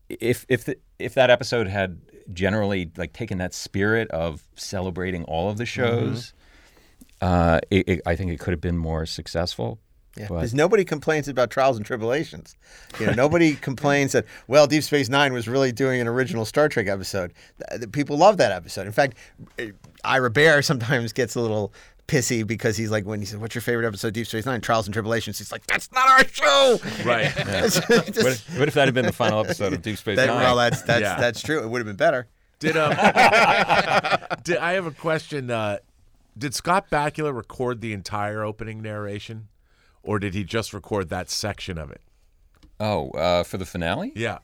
[0.09, 2.01] if if the, if that episode had
[2.33, 6.35] generally like taken that spirit of celebrating all of the shows,
[7.21, 9.79] uh, it, it, I think it could have been more successful.
[10.17, 12.57] Yeah, because nobody complains about trials and tribulations.
[13.01, 16.69] You know, nobody complains that well, Deep Space Nine was really doing an original Star
[16.69, 17.33] Trek episode.
[17.93, 18.87] People love that episode.
[18.87, 19.17] In fact,
[19.59, 19.67] uh,
[20.05, 21.73] Ira Behr sometimes gets a little
[22.09, 24.61] pissy because he's like when he says, "What's your favorite episode, of Deep Space Nine?
[24.61, 27.33] Trials and Tribulations?" He's like, "That's not our show." Right.
[27.37, 30.27] It's what, if, what if that had been the final episode of Deep Space that-
[30.27, 30.37] Nine?
[30.43, 31.19] well, that's that's Yeah.
[31.19, 31.63] that's true.
[31.63, 32.27] It would have been better.
[32.59, 32.91] Did um,
[34.45, 35.51] did I have a question?
[35.51, 35.79] Uh,
[36.37, 39.49] did Scott Bakula record the entire opening narration,
[40.03, 42.01] or did he just record that section of it?
[42.81, 44.13] oh, uh, for the finale?
[44.17, 44.39] Yeah,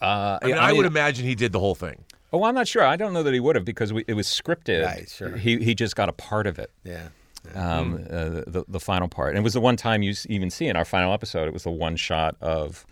[0.00, 2.04] Uh, I, mean, I, would imagine he did the whole thing.
[2.32, 2.84] Oh, I'm not sure.
[2.84, 4.84] I don't know that he would have because we, it was scripted.
[4.84, 5.36] Right, sure.
[5.36, 6.70] He he just got a part of it.
[6.84, 7.08] Yeah.
[7.54, 10.66] Um, uh, the the final part, and it was the one time you even see
[10.66, 11.48] in our final episode.
[11.48, 12.84] It was the one shot of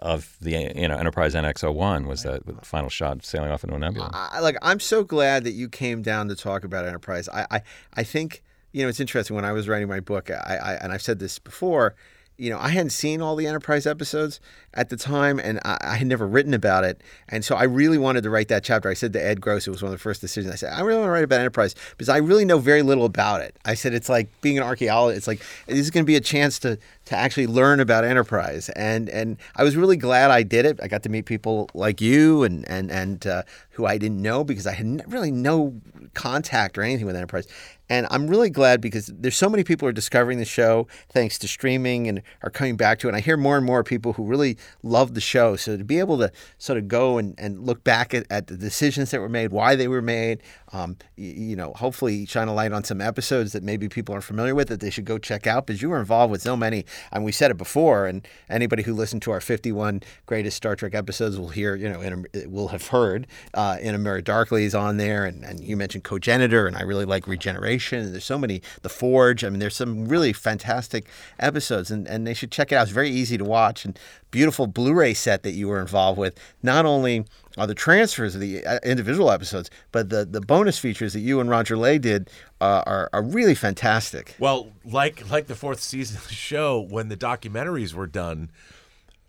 [0.00, 3.78] of the you know Enterprise NX-01 was that the final shot sailing off into a
[3.78, 4.10] nebula.
[4.12, 7.28] I, like I'm so glad that you came down to talk about enterprise.
[7.28, 7.62] I, I,
[7.94, 8.42] I think
[8.74, 10.30] you know it's interesting when I was writing my book.
[10.30, 11.94] I, I and I've said this before.
[12.36, 14.40] You know, I hadn't seen all the Enterprise episodes
[14.74, 17.00] at the time, and I, I had never written about it.
[17.28, 18.88] And so I really wanted to write that chapter.
[18.88, 20.52] I said to Ed Gross, it was one of the first decisions.
[20.52, 23.04] I said, I really want to write about Enterprise because I really know very little
[23.04, 23.56] about it.
[23.64, 25.18] I said, it's like being an archaeologist.
[25.18, 28.68] It's like this is going to be a chance to to actually learn about Enterprise.
[28.70, 30.80] And and I was really glad I did it.
[30.82, 34.42] I got to meet people like you and and and uh, who I didn't know
[34.42, 35.80] because I had really no
[36.14, 37.46] contact or anything with Enterprise.
[37.88, 41.48] And I'm really glad because there's so many people are discovering the show thanks to
[41.48, 43.10] streaming and are coming back to it.
[43.10, 45.56] And I hear more and more people who really love the show.
[45.56, 48.56] So to be able to sort of go and, and look back at, at the
[48.56, 50.42] decisions that were made, why they were made,
[50.72, 54.24] um, you, you know, hopefully shine a light on some episodes that maybe people aren't
[54.24, 56.86] familiar with that they should go check out because you were involved with so many.
[57.12, 60.94] And we said it before, and anybody who listened to our 51 greatest Star Trek
[60.94, 64.64] episodes will hear, you know, in a, will have heard uh, In a Mirror, Darkly
[64.64, 67.73] is on there, and, and you mentioned Cogenitor, and I really like Regeneration.
[67.78, 69.44] And there's so many, The Forge.
[69.44, 72.82] I mean, there's some really fantastic episodes, and, and they should check it out.
[72.82, 73.98] It's very easy to watch, and
[74.30, 76.38] beautiful Blu-ray set that you were involved with.
[76.62, 77.24] Not only
[77.56, 81.40] are the transfers of the uh, individual episodes, but the the bonus features that you
[81.40, 82.30] and Roger Lay did
[82.60, 84.34] uh, are are really fantastic.
[84.38, 88.50] Well, like like the fourth season of the show, when the documentaries were done,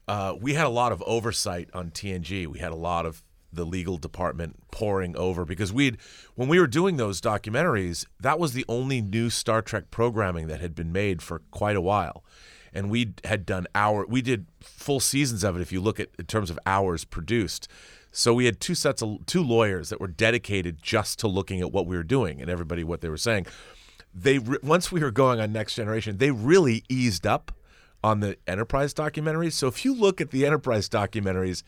[0.08, 2.48] uh, we had a lot of oversight on TNG.
[2.48, 3.22] We had a lot of
[3.56, 5.98] the legal department pouring over because we'd
[6.36, 10.62] when we were doing those documentaries, that was the only new Star Trek programming that
[10.62, 12.24] had been made for quite a while.
[12.74, 16.10] And we had done our we did full seasons of it if you look at
[16.20, 17.68] in terms of hours produced.
[18.12, 21.72] So we had two sets of two lawyers that were dedicated just to looking at
[21.72, 23.48] what we were doing and everybody what they were saying.
[24.14, 27.52] They once we were going on Next Generation, they really eased up
[28.06, 29.54] on the Enterprise documentaries.
[29.54, 31.64] So if you look at the Enterprise documentaries,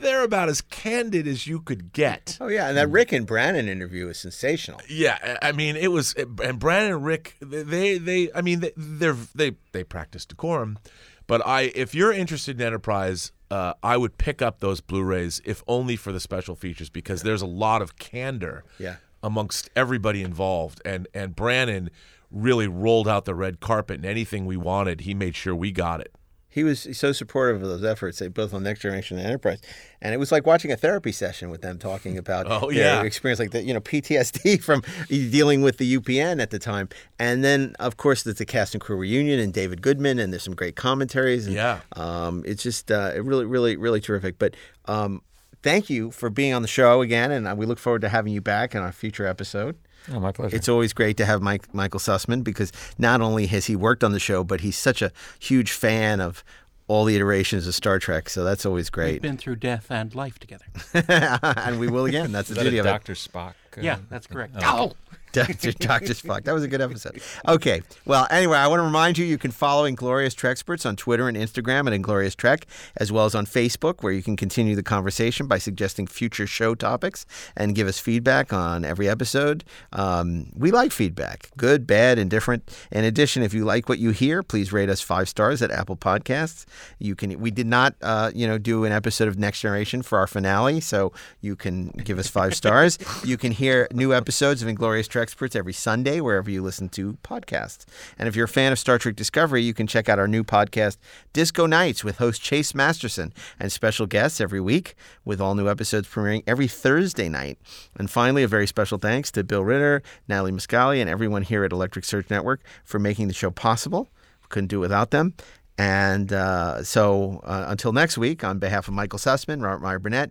[0.00, 2.36] they're about as candid as you could get.
[2.40, 4.80] Oh yeah, and that Rick and Brannon interview is sensational.
[4.88, 9.16] Yeah, I mean, it was, and Brannon and Rick, they, they, I mean, they, they're,
[9.34, 10.78] they, they practice decorum,
[11.26, 15.62] but I, if you're interested in Enterprise, uh, I would pick up those Blu-rays if
[15.66, 18.96] only for the special features because there's a lot of candor Yeah.
[19.22, 21.90] amongst everybody involved, and and Brannon
[22.30, 26.00] really rolled out the red carpet and anything we wanted, he made sure we got
[26.00, 26.14] it.
[26.52, 29.60] He was so supportive of those efforts, both on Next Generation and Enterprise,
[30.02, 33.02] and it was like watching a therapy session with them talking about Oh, their yeah.
[33.02, 36.88] experience, like the you know PTSD from dealing with the UPN at the time,
[37.20, 40.42] and then of course there's the cast and crew reunion and David Goodman, and there's
[40.42, 41.46] some great commentaries.
[41.46, 41.80] And, Yeah.
[41.94, 44.38] um, it's just uh, really, really, really terrific.
[44.38, 44.54] But
[44.86, 45.22] um,
[45.62, 48.32] thank you for being on the show again, and uh, we look forward to having
[48.32, 49.76] you back in our future episode.
[50.12, 50.56] Oh, my pleasure.
[50.56, 54.12] It's always great to have Mike Michael Sussman because not only has he worked on
[54.12, 56.42] the show, but he's such a huge fan of
[56.88, 58.28] all the iterations of Star Trek.
[58.28, 59.12] So that's always great.
[59.12, 60.64] We've been through death and life together.
[60.94, 62.32] and we will again.
[62.32, 62.90] That's the that beauty a of it.
[62.90, 63.12] Dr.
[63.14, 63.54] Spock?
[63.76, 64.54] uh, Yeah, that's correct.
[64.62, 64.92] Oh.
[65.32, 65.72] Dr.
[65.72, 66.14] Dr.
[66.14, 66.44] Spock.
[66.44, 67.20] That was a good episode.
[67.46, 67.82] Okay.
[68.04, 71.36] Well, anyway, I want to remind you you can follow Inglorious Trexperts on Twitter and
[71.36, 72.66] Instagram at Inglorious Trek,
[72.96, 76.74] as well as on Facebook, where you can continue the conversation by suggesting future show
[76.74, 77.26] topics
[77.56, 79.62] and give us feedback on every episode.
[79.92, 82.76] Um, we like feedback, good, bad, indifferent.
[82.90, 85.96] In addition, if you like what you hear, please rate us five stars at Apple
[85.96, 86.66] Podcasts.
[86.98, 87.38] You can.
[87.38, 90.80] We did not, uh, you know, do an episode of Next Generation for our finale,
[90.80, 92.98] so you can give us five stars.
[93.22, 97.84] You can hear new episodes of Inglorious Trexperts every Sunday wherever you listen to podcasts.
[98.18, 100.42] And if you're a fan of Star Trek Discovery, you can check out our new
[100.42, 100.96] podcast,
[101.34, 104.94] Disco Nights, with host Chase Masterson and special guests every week,
[105.24, 107.58] with all new episodes premiering every Thursday night.
[107.96, 111.72] And finally, a very special thanks to Bill Ritter, Natalie Muscali, and everyone here at
[111.72, 114.08] Electric Surge Network for making the show possible.
[114.42, 115.34] We Couldn't do it without them.
[115.76, 120.30] And uh, so uh, until next week, on behalf of Michael Sussman, Robert Meyer Burnett,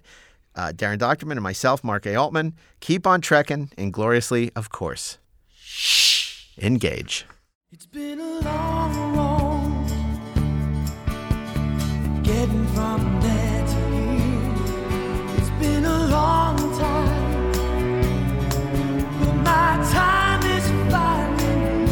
[0.59, 2.15] uh, Darren Dochterman, and myself, Mark A.
[2.15, 5.17] Altman, keep on trekking, ingloriously, of course.
[5.55, 6.47] Shh.
[6.57, 7.25] Engage.
[7.71, 9.87] It's been a long road
[12.23, 15.37] getting from there to here.
[15.37, 17.51] It's been a long time,
[19.19, 21.87] but my time is finally.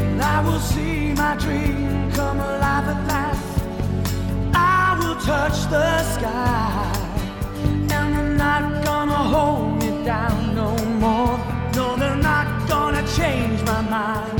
[0.00, 3.62] And I will see my dream come alive at last.
[4.54, 6.89] I will touch the sky, and
[8.60, 11.38] not gonna hold me down no more.
[11.74, 14.39] No, they're not gonna change my mind.